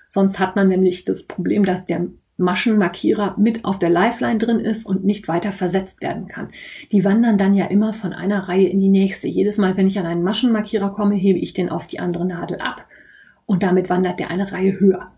Sonst 0.08 0.40
hat 0.40 0.56
man 0.56 0.70
nämlich 0.70 1.04
das 1.04 1.24
Problem, 1.28 1.66
dass 1.66 1.84
der 1.84 2.08
Maschenmarkierer 2.38 3.36
mit 3.38 3.66
auf 3.66 3.78
der 3.78 3.90
Lifeline 3.90 4.38
drin 4.38 4.62
ist 4.62 4.86
und 4.86 5.04
nicht 5.04 5.28
weiter 5.28 5.52
versetzt 5.52 6.02
werden 6.02 6.28
kann. 6.28 6.50
Die 6.94 7.04
wandern 7.04 7.38
dann 7.38 7.54
ja 7.54 7.66
immer 7.66 7.94
von 7.94 8.14
einer 8.14 8.48
Reihe 8.48 8.70
in 8.70 8.80
die 8.80 8.90
nächste. 8.90 9.28
Jedes 9.28 9.58
Mal, 9.58 9.76
wenn 9.76 9.88
ich 9.88 10.00
an 10.00 10.06
einen 10.06 10.24
Maschenmarkierer 10.24 10.92
komme, 10.92 11.16
hebe 11.16 11.40
ich 11.40 11.54
den 11.54 11.70
auf 11.70 11.88
die 11.88 12.00
andere 12.00 12.26
Nadel 12.26 12.58
ab 12.58 12.88
und 13.46 13.64
damit 13.64 13.90
wandert 13.90 14.20
der 14.20 14.32
eine 14.32 14.50
Reihe 14.52 14.80
höher. 14.80 15.12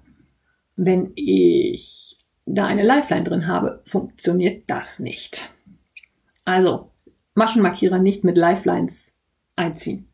Wenn 0.76 1.12
ich 1.13 2.17
da 2.45 2.65
eine 2.65 2.84
Lifeline 2.84 3.23
drin 3.23 3.47
habe, 3.47 3.82
funktioniert 3.86 4.63
das 4.67 4.99
nicht. 4.99 5.49
Also 6.45 6.91
Maschenmarkierer 7.36 7.99
nicht 7.99 8.23
mit 8.23 8.38
Lifelines 8.38 9.12
einziehen. 9.56 10.08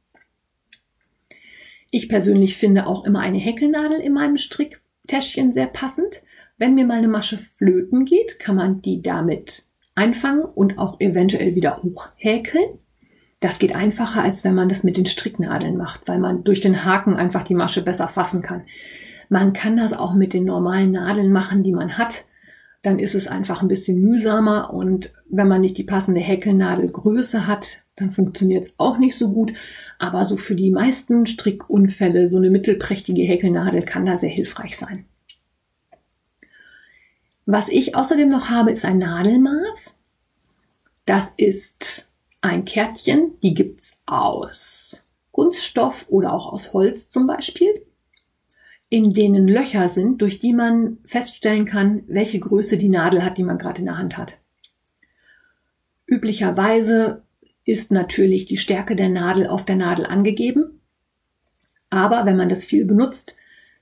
Ich 1.92 2.08
persönlich 2.08 2.56
finde 2.56 2.86
auch 2.86 3.06
immer 3.06 3.20
eine 3.20 3.40
Häkelnadel 3.40 4.00
in 4.00 4.14
meinem 4.14 4.38
Stricktäschchen 4.38 5.52
sehr 5.54 5.68
passend. 5.68 6.22
Wenn 6.58 6.76
mir 6.76 6.86
mal 6.86 7.00
eine 7.00 7.08
Masche 7.08 7.38
flöten 7.38 8.06
geht, 8.06 8.38
kann 8.38 8.56
man 8.56 8.82
die 8.82 9.02
damit 9.02 9.64
einfangen 9.96 10.44
und 10.44 10.78
auch 10.78 11.00
eventuell 11.00 11.56
wieder 11.56 11.82
hochhäkeln. 11.82 12.80
Das 13.40 13.58
geht 13.58 13.74
einfacher, 13.74 14.22
als 14.22 14.44
wenn 14.44 14.54
man 14.54 14.70
das 14.70 14.84
mit 14.84 14.98
den 14.98 15.06
Stricknadeln 15.06 15.78
macht, 15.78 16.08
weil 16.08 16.20
man 16.20 16.44
durch 16.44 16.62
den 16.62 16.86
Haken 16.86 17.16
einfach 17.16 17.44
die 17.44 17.56
Masche 17.56 17.82
besser 17.82 18.08
fassen 18.08 18.42
kann. 18.42 18.64
Man 19.30 19.54
kann 19.54 19.78
das 19.78 19.94
auch 19.94 20.14
mit 20.14 20.34
den 20.34 20.46
normalen 20.46 20.92
Nadeln 20.92 21.32
machen, 21.32 21.64
die 21.64 21.72
man 21.72 21.98
hat. 21.98 22.26
Dann 22.82 22.98
ist 22.98 23.14
es 23.14 23.28
einfach 23.28 23.62
ein 23.62 23.68
bisschen 23.68 24.02
mühsamer 24.02 24.74
und 24.74 25.12
wenn 25.30 25.48
man 25.48 25.62
nicht 25.62 25.78
die 25.78 25.84
passende 25.84 26.22
Häkelnadelgröße 26.22 27.46
hat, 27.46 27.84
dann 27.96 28.12
funktioniert 28.12 28.66
es 28.66 28.74
auch 28.78 28.98
nicht 28.98 29.16
so 29.16 29.32
gut. 29.32 29.54
Aber 30.00 30.24
so 30.26 30.38
für 30.38 30.56
die 30.56 30.72
meisten 30.72 31.26
Strickunfälle, 31.26 32.30
so 32.30 32.38
eine 32.38 32.50
mittelprächtige 32.50 33.22
Häkelnadel 33.22 33.84
kann 33.84 34.06
da 34.06 34.18
sehr 34.18 34.30
hilfreich 34.30 34.78
sein. 34.78 35.06
Was 37.46 37.68
ich 37.68 37.96
außerdem 37.96 38.30
noch 38.30 38.50
habe, 38.50 38.72
ist 38.72 38.86
ein 38.86 39.00
Nadelmaß. 39.00 39.96
Das 41.06 41.34
ist 41.36 42.10
ein 42.42 42.64
Kärtchen, 42.64 43.34
die 43.44 43.54
gibt's 43.54 44.00
aus 44.06 45.04
Kunststoff 45.32 46.06
oder 46.10 46.34
auch 46.34 46.52
aus 46.52 46.74
Holz 46.74 47.10
zum 47.10 47.28
Beispiel, 47.28 47.86
in 48.90 49.14
denen 49.14 49.48
Löcher 49.48 49.88
sind, 49.88 50.22
durch 50.22 50.40
die 50.40 50.54
man 50.54 50.98
feststellen 51.06 51.66
kann, 51.66 52.04
welche 52.08 52.40
Größe 52.40 52.78
die 52.78 52.90
Nadel 52.90 53.24
hat, 53.24 53.38
die 53.38 53.44
man 53.44 53.60
gerade 53.60 53.80
in 53.80 53.86
der 53.86 53.98
Hand 53.98 54.18
hat. 54.18 54.38
Üblicherweise 56.08 57.22
ist 57.66 57.92
natürlich 57.92 58.46
die 58.46 58.58
Stärke 58.58 58.96
der 58.96 59.10
Nadel 59.10 59.46
auf 59.48 59.64
der 59.64 59.76
Nadel 59.76 60.08
angegeben. 60.08 60.82
Aber 61.92 62.26
wenn 62.26 62.36
man 62.36 62.50
das 62.50 62.66
viel 62.66 62.86
benutzt, 62.86 63.36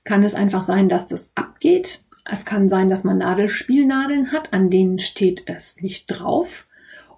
kann 0.04 0.22
es 0.22 0.34
einfach 0.34 0.62
sein, 0.62 0.90
dass 0.90 1.06
das 1.06 1.32
abgeht. 1.34 2.02
Es 2.30 2.44
kann 2.44 2.68
sein, 2.68 2.90
dass 2.90 3.04
man 3.04 3.18
Nadelspielnadeln 3.18 4.32
hat, 4.32 4.52
an 4.52 4.68
denen 4.68 4.98
steht 4.98 5.44
es 5.46 5.80
nicht 5.80 6.06
drauf. 6.06 6.66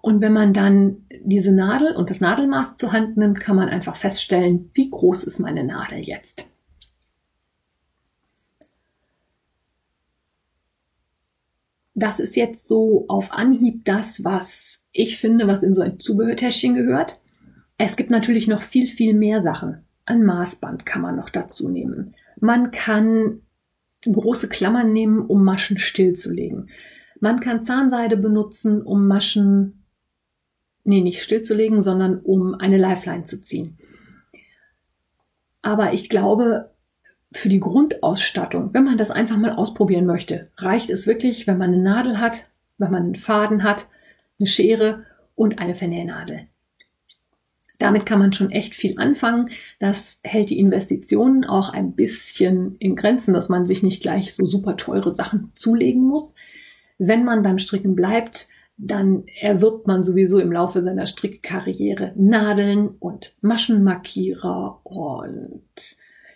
Und 0.01 0.21
wenn 0.21 0.33
man 0.33 0.53
dann 0.53 1.05
diese 1.23 1.53
Nadel 1.53 1.97
und 1.97 2.09
das 2.09 2.21
Nadelmaß 2.21 2.77
zur 2.77 2.93
Hand 2.93 3.17
nimmt, 3.17 3.41
kann 3.41 3.57
man 3.57 3.69
einfach 3.69 3.97
feststellen, 3.97 4.71
wie 4.75 4.91
groß 4.91 5.25
ist 5.25 5.41
meine 5.41 5.65
Nadel 5.65 5.99
jetzt. 5.99 6.50
Das 12.01 12.19
ist 12.19 12.35
jetzt 12.35 12.67
so 12.67 13.05
auf 13.09 13.31
Anhieb 13.31 13.85
das, 13.85 14.25
was 14.25 14.83
ich 14.91 15.19
finde, 15.19 15.47
was 15.47 15.63
in 15.63 15.75
so 15.75 15.83
ein 15.83 16.01
Zubehörtäschchen 16.01 16.75
gehört. 16.75 17.21
Es 17.77 17.97
gibt 17.97 18.11
natürlich 18.11 18.49
noch 18.49 18.63
viel, 18.63 18.89
viel 18.89 19.13
mehr 19.13 19.43
Sachen. 19.43 19.85
Ein 20.07 20.25
Maßband 20.25 20.87
kann 20.87 21.03
man 21.03 21.17
noch 21.17 21.29
dazu 21.29 21.69
nehmen. 21.69 22.15
Man 22.41 22.71
kann 22.71 23.43
große 24.11 24.49
Klammern 24.49 24.95
nehmen, 24.95 25.27
um 25.27 25.45
Maschen 25.45 25.79
stillzulegen. 25.79 26.71
Man 27.21 27.41
kann 27.41 27.65
Zahnseide 27.65 28.17
benutzen, 28.17 28.81
um 28.81 29.07
Maschen 29.07 29.85
nee, 30.85 31.03
nicht 31.03 31.23
stillzulegen, 31.23 31.83
sondern 31.83 32.19
um 32.19 32.55
eine 32.55 32.79
Lifeline 32.79 33.25
zu 33.25 33.43
ziehen. 33.43 33.77
Aber 35.61 35.93
ich 35.93 36.09
glaube, 36.09 36.71
für 37.33 37.49
die 37.49 37.61
Grundausstattung, 37.61 38.75
wenn 38.75 38.85
man 38.85 38.97
das 38.97 39.11
einfach 39.11 39.37
mal 39.37 39.53
ausprobieren 39.53 40.07
möchte, 40.07 40.49
reicht 40.57 40.91
es 40.91 41.07
wirklich, 41.07 41.47
wenn 41.47 41.59
man 41.59 41.73
eine 41.73 41.83
Nadel 41.83 42.19
hat, 42.19 42.45
wenn 42.79 42.91
man 42.91 43.05
einen 43.05 43.15
Faden 43.15 43.63
hat, 43.63 43.87
eine 44.39 44.47
Schere 44.47 45.05
und 45.35 45.59
eine 45.59 45.75
Vernähnadel. 45.75 46.47
Damit 47.79 48.05
kann 48.05 48.19
man 48.19 48.35
schon 48.35 48.51
echt 48.51 48.75
viel 48.75 48.99
anfangen. 48.99 49.49
Das 49.79 50.21
hält 50.23 50.51
die 50.51 50.59
Investitionen 50.59 51.45
auch 51.45 51.71
ein 51.71 51.93
bisschen 51.93 52.77
in 52.79 52.95
Grenzen, 52.95 53.33
dass 53.33 53.49
man 53.49 53.65
sich 53.65 53.83
nicht 53.83 54.03
gleich 54.03 54.35
so 54.35 54.45
super 54.45 54.77
teure 54.77 55.15
Sachen 55.15 55.53
zulegen 55.55 56.03
muss. 56.03 56.35
Wenn 56.99 57.25
man 57.25 57.43
beim 57.43 57.59
Stricken 57.59 57.95
bleibt, 57.95 58.49
dann 58.77 59.25
erwirbt 59.41 59.87
man 59.87 60.05
sowieso 60.05 60.39
im 60.39 60.53
Laufe 60.53 60.83
seiner 60.83 61.07
Strickkarriere 61.07 62.13
Nadeln 62.17 62.89
und 62.99 63.35
Maschenmarkierer 63.41 64.81
und 64.85 65.63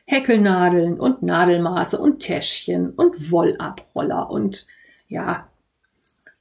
Häkelnadeln 0.06 1.00
und 1.00 1.22
Nadelmaße 1.22 1.98
und 1.98 2.20
Täschchen 2.20 2.90
und 2.90 3.30
Wollabroller 3.30 4.30
und 4.30 4.66
ja, 5.08 5.48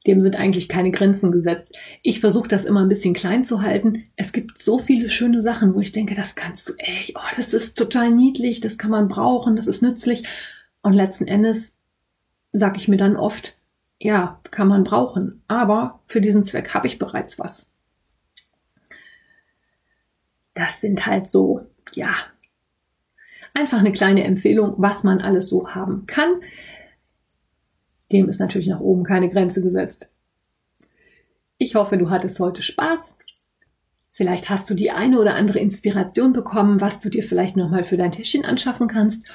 dem 0.05 0.19
sind 0.21 0.35
eigentlich 0.35 0.67
keine 0.67 0.91
Grenzen 0.91 1.31
gesetzt. 1.31 1.69
Ich 2.01 2.19
versuche 2.19 2.49
das 2.49 2.65
immer 2.65 2.81
ein 2.81 2.89
bisschen 2.89 3.13
klein 3.13 3.45
zu 3.45 3.61
halten. 3.61 4.03
Es 4.17 4.33
gibt 4.33 4.57
so 4.57 4.77
viele 4.77 5.09
schöne 5.09 5.41
Sachen, 5.41 5.73
wo 5.73 5.79
ich 5.79 5.93
denke, 5.93 6.13
das 6.13 6.35
kannst 6.35 6.67
du 6.67 6.73
echt, 6.77 7.15
oh, 7.15 7.35
das 7.37 7.53
ist 7.53 7.77
total 7.77 8.11
niedlich, 8.11 8.59
das 8.59 8.77
kann 8.77 8.91
man 8.91 9.07
brauchen, 9.07 9.55
das 9.55 9.67
ist 9.67 9.81
nützlich. 9.81 10.23
Und 10.81 10.93
letzten 10.93 11.27
Endes 11.27 11.73
sage 12.51 12.77
ich 12.77 12.89
mir 12.89 12.97
dann 12.97 13.15
oft, 13.15 13.55
ja, 13.97 14.41
kann 14.51 14.67
man 14.67 14.83
brauchen. 14.83 15.41
Aber 15.47 16.01
für 16.07 16.19
diesen 16.19 16.43
Zweck 16.43 16.73
habe 16.73 16.87
ich 16.87 16.99
bereits 16.99 17.39
was. 17.39 17.71
Das 20.53 20.81
sind 20.81 21.05
halt 21.07 21.27
so, 21.27 21.65
ja, 21.93 22.13
einfach 23.53 23.79
eine 23.79 23.91
kleine 23.91 24.23
Empfehlung, 24.23 24.75
was 24.77 25.03
man 25.03 25.21
alles 25.21 25.49
so 25.49 25.69
haben 25.69 26.05
kann. 26.05 26.41
Dem 28.11 28.29
ist 28.29 28.39
natürlich 28.39 28.67
nach 28.67 28.79
oben 28.79 29.03
keine 29.03 29.29
Grenze 29.29 29.61
gesetzt. 29.61 30.11
Ich 31.57 31.75
hoffe, 31.75 31.97
du 31.97 32.09
hattest 32.09 32.39
heute 32.39 32.61
Spaß. 32.61 33.15
Vielleicht 34.11 34.49
hast 34.49 34.69
du 34.69 34.75
die 34.75 34.91
eine 34.91 35.19
oder 35.19 35.35
andere 35.35 35.59
Inspiration 35.59 36.33
bekommen, 36.33 36.81
was 36.81 36.99
du 36.99 37.09
dir 37.09 37.23
vielleicht 37.23 37.57
nochmal 37.57 37.83
für 37.83 37.97
dein 37.97 38.11
Täschchen 38.11 38.45
anschaffen 38.45 38.87
kannst 38.87 39.25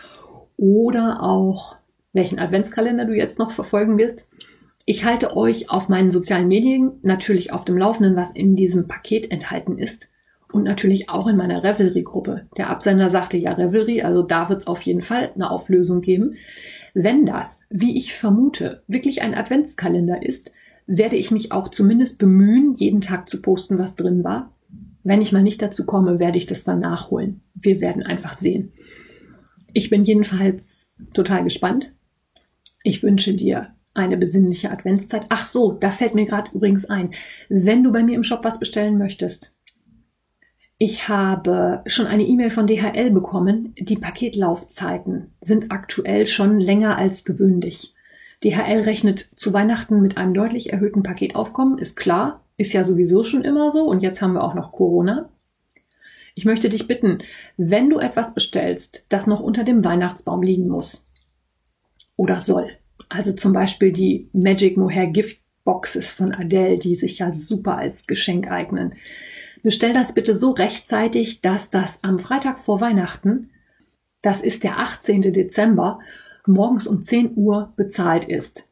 oder 0.56 1.22
auch 1.22 1.76
welchen 2.12 2.38
Adventskalender 2.38 3.04
du 3.04 3.14
jetzt 3.14 3.38
noch 3.38 3.50
verfolgen 3.50 3.98
wirst. 3.98 4.28
Ich 4.84 5.04
halte 5.04 5.36
euch 5.36 5.70
auf 5.70 5.88
meinen 5.88 6.10
sozialen 6.10 6.48
Medien 6.48 6.92
natürlich 7.02 7.52
auf 7.52 7.64
dem 7.64 7.76
Laufenden, 7.76 8.16
was 8.16 8.32
in 8.32 8.56
diesem 8.56 8.88
Paket 8.88 9.30
enthalten 9.30 9.78
ist. 9.78 10.08
Und 10.52 10.64
natürlich 10.64 11.10
auch 11.10 11.26
in 11.26 11.36
meiner 11.36 11.62
Revelry-Gruppe. 11.62 12.46
Der 12.56 12.70
Absender 12.70 13.10
sagte 13.10 13.36
ja 13.36 13.52
Revelry, 13.52 14.02
also 14.02 14.22
da 14.22 14.48
wird 14.48 14.62
es 14.62 14.66
auf 14.66 14.80
jeden 14.82 15.02
Fall 15.02 15.30
eine 15.34 15.50
Auflösung 15.50 16.00
geben. 16.00 16.36
Wenn 16.94 17.26
das, 17.26 17.60
wie 17.68 17.98
ich 17.98 18.14
vermute, 18.14 18.82
wirklich 18.88 19.20
ein 19.20 19.34
Adventskalender 19.34 20.22
ist, 20.22 20.52
werde 20.86 21.16
ich 21.16 21.30
mich 21.30 21.52
auch 21.52 21.68
zumindest 21.68 22.18
bemühen, 22.18 22.74
jeden 22.74 23.02
Tag 23.02 23.28
zu 23.28 23.42
posten, 23.42 23.78
was 23.78 23.94
drin 23.94 24.24
war. 24.24 24.54
Wenn 25.04 25.20
ich 25.20 25.32
mal 25.32 25.42
nicht 25.42 25.60
dazu 25.60 25.84
komme, 25.84 26.18
werde 26.18 26.38
ich 26.38 26.46
das 26.46 26.64
dann 26.64 26.80
nachholen. 26.80 27.42
Wir 27.54 27.80
werden 27.80 28.02
einfach 28.02 28.34
sehen. 28.34 28.72
Ich 29.74 29.90
bin 29.90 30.02
jedenfalls 30.02 30.88
total 31.12 31.44
gespannt. 31.44 31.92
Ich 32.82 33.02
wünsche 33.02 33.34
dir 33.34 33.74
eine 33.92 34.16
besinnliche 34.16 34.70
Adventszeit. 34.70 35.26
Ach 35.28 35.44
so, 35.44 35.72
da 35.72 35.90
fällt 35.90 36.14
mir 36.14 36.26
gerade 36.26 36.50
übrigens 36.54 36.86
ein, 36.86 37.10
wenn 37.48 37.84
du 37.84 37.92
bei 37.92 38.02
mir 38.02 38.14
im 38.14 38.24
Shop 38.24 38.44
was 38.44 38.58
bestellen 38.58 38.96
möchtest. 38.96 39.52
Ich 40.80 41.08
habe 41.08 41.82
schon 41.86 42.06
eine 42.06 42.22
E-Mail 42.22 42.50
von 42.50 42.68
DHL 42.68 43.10
bekommen. 43.10 43.74
Die 43.76 43.96
Paketlaufzeiten 43.96 45.32
sind 45.40 45.72
aktuell 45.72 46.24
schon 46.24 46.60
länger 46.60 46.96
als 46.96 47.24
gewöhnlich. 47.24 47.94
DHL 48.44 48.82
rechnet 48.82 49.28
zu 49.34 49.52
Weihnachten 49.52 50.00
mit 50.00 50.16
einem 50.16 50.34
deutlich 50.34 50.72
erhöhten 50.72 51.02
Paketaufkommen, 51.02 51.78
ist 51.78 51.96
klar, 51.96 52.44
ist 52.56 52.72
ja 52.72 52.84
sowieso 52.84 53.24
schon 53.24 53.42
immer 53.42 53.72
so 53.72 53.82
und 53.88 54.00
jetzt 54.00 54.22
haben 54.22 54.34
wir 54.34 54.44
auch 54.44 54.54
noch 54.54 54.70
Corona. 54.70 55.28
Ich 56.36 56.44
möchte 56.44 56.68
dich 56.68 56.86
bitten, 56.86 57.18
wenn 57.56 57.90
du 57.90 57.98
etwas 57.98 58.32
bestellst, 58.32 59.04
das 59.08 59.26
noch 59.26 59.40
unter 59.40 59.64
dem 59.64 59.84
Weihnachtsbaum 59.84 60.42
liegen 60.42 60.68
muss 60.68 61.04
oder 62.16 62.38
soll, 62.38 62.70
also 63.08 63.32
zum 63.32 63.52
Beispiel 63.52 63.90
die 63.90 64.28
Magic 64.32 64.76
Mohair 64.76 65.08
Gift 65.08 65.40
Boxes 65.64 66.12
von 66.12 66.32
Adele, 66.32 66.78
die 66.78 66.94
sich 66.94 67.18
ja 67.18 67.32
super 67.32 67.76
als 67.76 68.06
Geschenk 68.06 68.50
eignen. 68.50 68.94
Bestell 69.62 69.92
das 69.92 70.14
bitte 70.14 70.36
so 70.36 70.52
rechtzeitig, 70.52 71.40
dass 71.40 71.70
das 71.70 72.02
am 72.04 72.18
Freitag 72.18 72.58
vor 72.58 72.80
Weihnachten, 72.80 73.50
das 74.22 74.42
ist 74.42 74.64
der 74.64 74.78
18. 74.78 75.22
Dezember, 75.32 76.00
morgens 76.46 76.86
um 76.86 77.02
10 77.02 77.36
Uhr 77.36 77.72
bezahlt 77.76 78.26
ist. 78.26 78.68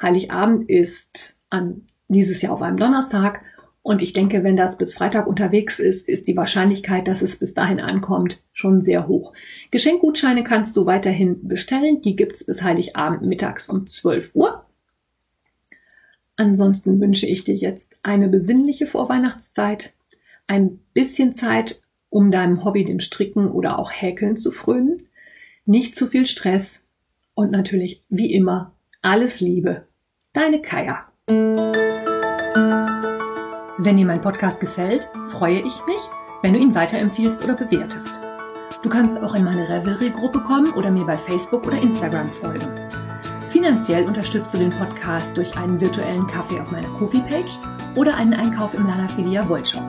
Heiligabend 0.00 0.68
ist 0.68 1.36
an 1.50 1.88
dieses 2.08 2.42
Jahr 2.42 2.54
auf 2.54 2.62
einem 2.62 2.76
Donnerstag 2.76 3.42
und 3.82 4.02
ich 4.02 4.12
denke, 4.12 4.44
wenn 4.44 4.56
das 4.56 4.76
bis 4.76 4.92
Freitag 4.92 5.26
unterwegs 5.26 5.78
ist, 5.78 6.06
ist 6.06 6.28
die 6.28 6.36
Wahrscheinlichkeit, 6.36 7.08
dass 7.08 7.22
es 7.22 7.38
bis 7.38 7.54
dahin 7.54 7.80
ankommt, 7.80 8.42
schon 8.52 8.82
sehr 8.82 9.08
hoch. 9.08 9.32
Geschenkgutscheine 9.70 10.44
kannst 10.44 10.76
du 10.76 10.84
weiterhin 10.84 11.48
bestellen. 11.48 12.02
Die 12.02 12.14
gibt's 12.14 12.44
bis 12.44 12.62
Heiligabend 12.62 13.22
mittags 13.22 13.68
um 13.68 13.86
12 13.86 14.34
Uhr. 14.34 14.66
Ansonsten 16.36 17.00
wünsche 17.00 17.26
ich 17.26 17.44
dir 17.44 17.54
jetzt 17.54 17.98
eine 18.02 18.28
besinnliche 18.28 18.86
Vorweihnachtszeit, 18.86 19.94
ein 20.50 20.80
bisschen 20.94 21.36
Zeit, 21.36 21.80
um 22.08 22.32
deinem 22.32 22.64
Hobby, 22.64 22.84
dem 22.84 22.98
Stricken 22.98 23.48
oder 23.48 23.78
auch 23.78 23.92
Häkeln 23.92 24.36
zu 24.36 24.50
frönen. 24.50 25.06
Nicht 25.64 25.94
zu 25.94 26.08
viel 26.08 26.26
Stress 26.26 26.80
und 27.34 27.52
natürlich, 27.52 28.04
wie 28.08 28.34
immer, 28.34 28.74
alles 29.00 29.40
Liebe. 29.40 29.86
Deine 30.32 30.60
Kaya. 30.60 31.06
Wenn 33.78 33.96
dir 33.96 34.04
mein 34.04 34.20
Podcast 34.20 34.58
gefällt, 34.60 35.08
freue 35.28 35.60
ich 35.60 35.86
mich, 35.86 36.00
wenn 36.42 36.54
du 36.54 36.58
ihn 36.58 36.74
weiterempfiehlst 36.74 37.44
oder 37.44 37.54
bewertest. 37.54 38.20
Du 38.82 38.88
kannst 38.88 39.22
auch 39.22 39.36
in 39.36 39.44
meine 39.44 39.68
Revelry-Gruppe 39.68 40.40
kommen 40.40 40.72
oder 40.72 40.90
mir 40.90 41.04
bei 41.04 41.16
Facebook 41.16 41.64
oder 41.64 41.80
Instagram 41.80 42.32
folgen. 42.32 42.66
Finanziell 43.50 44.04
unterstützt 44.04 44.52
du 44.52 44.58
den 44.58 44.70
Podcast 44.70 45.36
durch 45.36 45.56
einen 45.56 45.80
virtuellen 45.80 46.26
Kaffee 46.26 46.58
auf 46.58 46.72
meiner 46.72 46.88
Kofi-Page 46.88 47.60
oder 47.94 48.16
einen 48.16 48.34
Einkauf 48.34 48.74
im 48.74 48.88
Lana 48.88 49.06
Filia 49.06 49.48
Wollshop. 49.48 49.88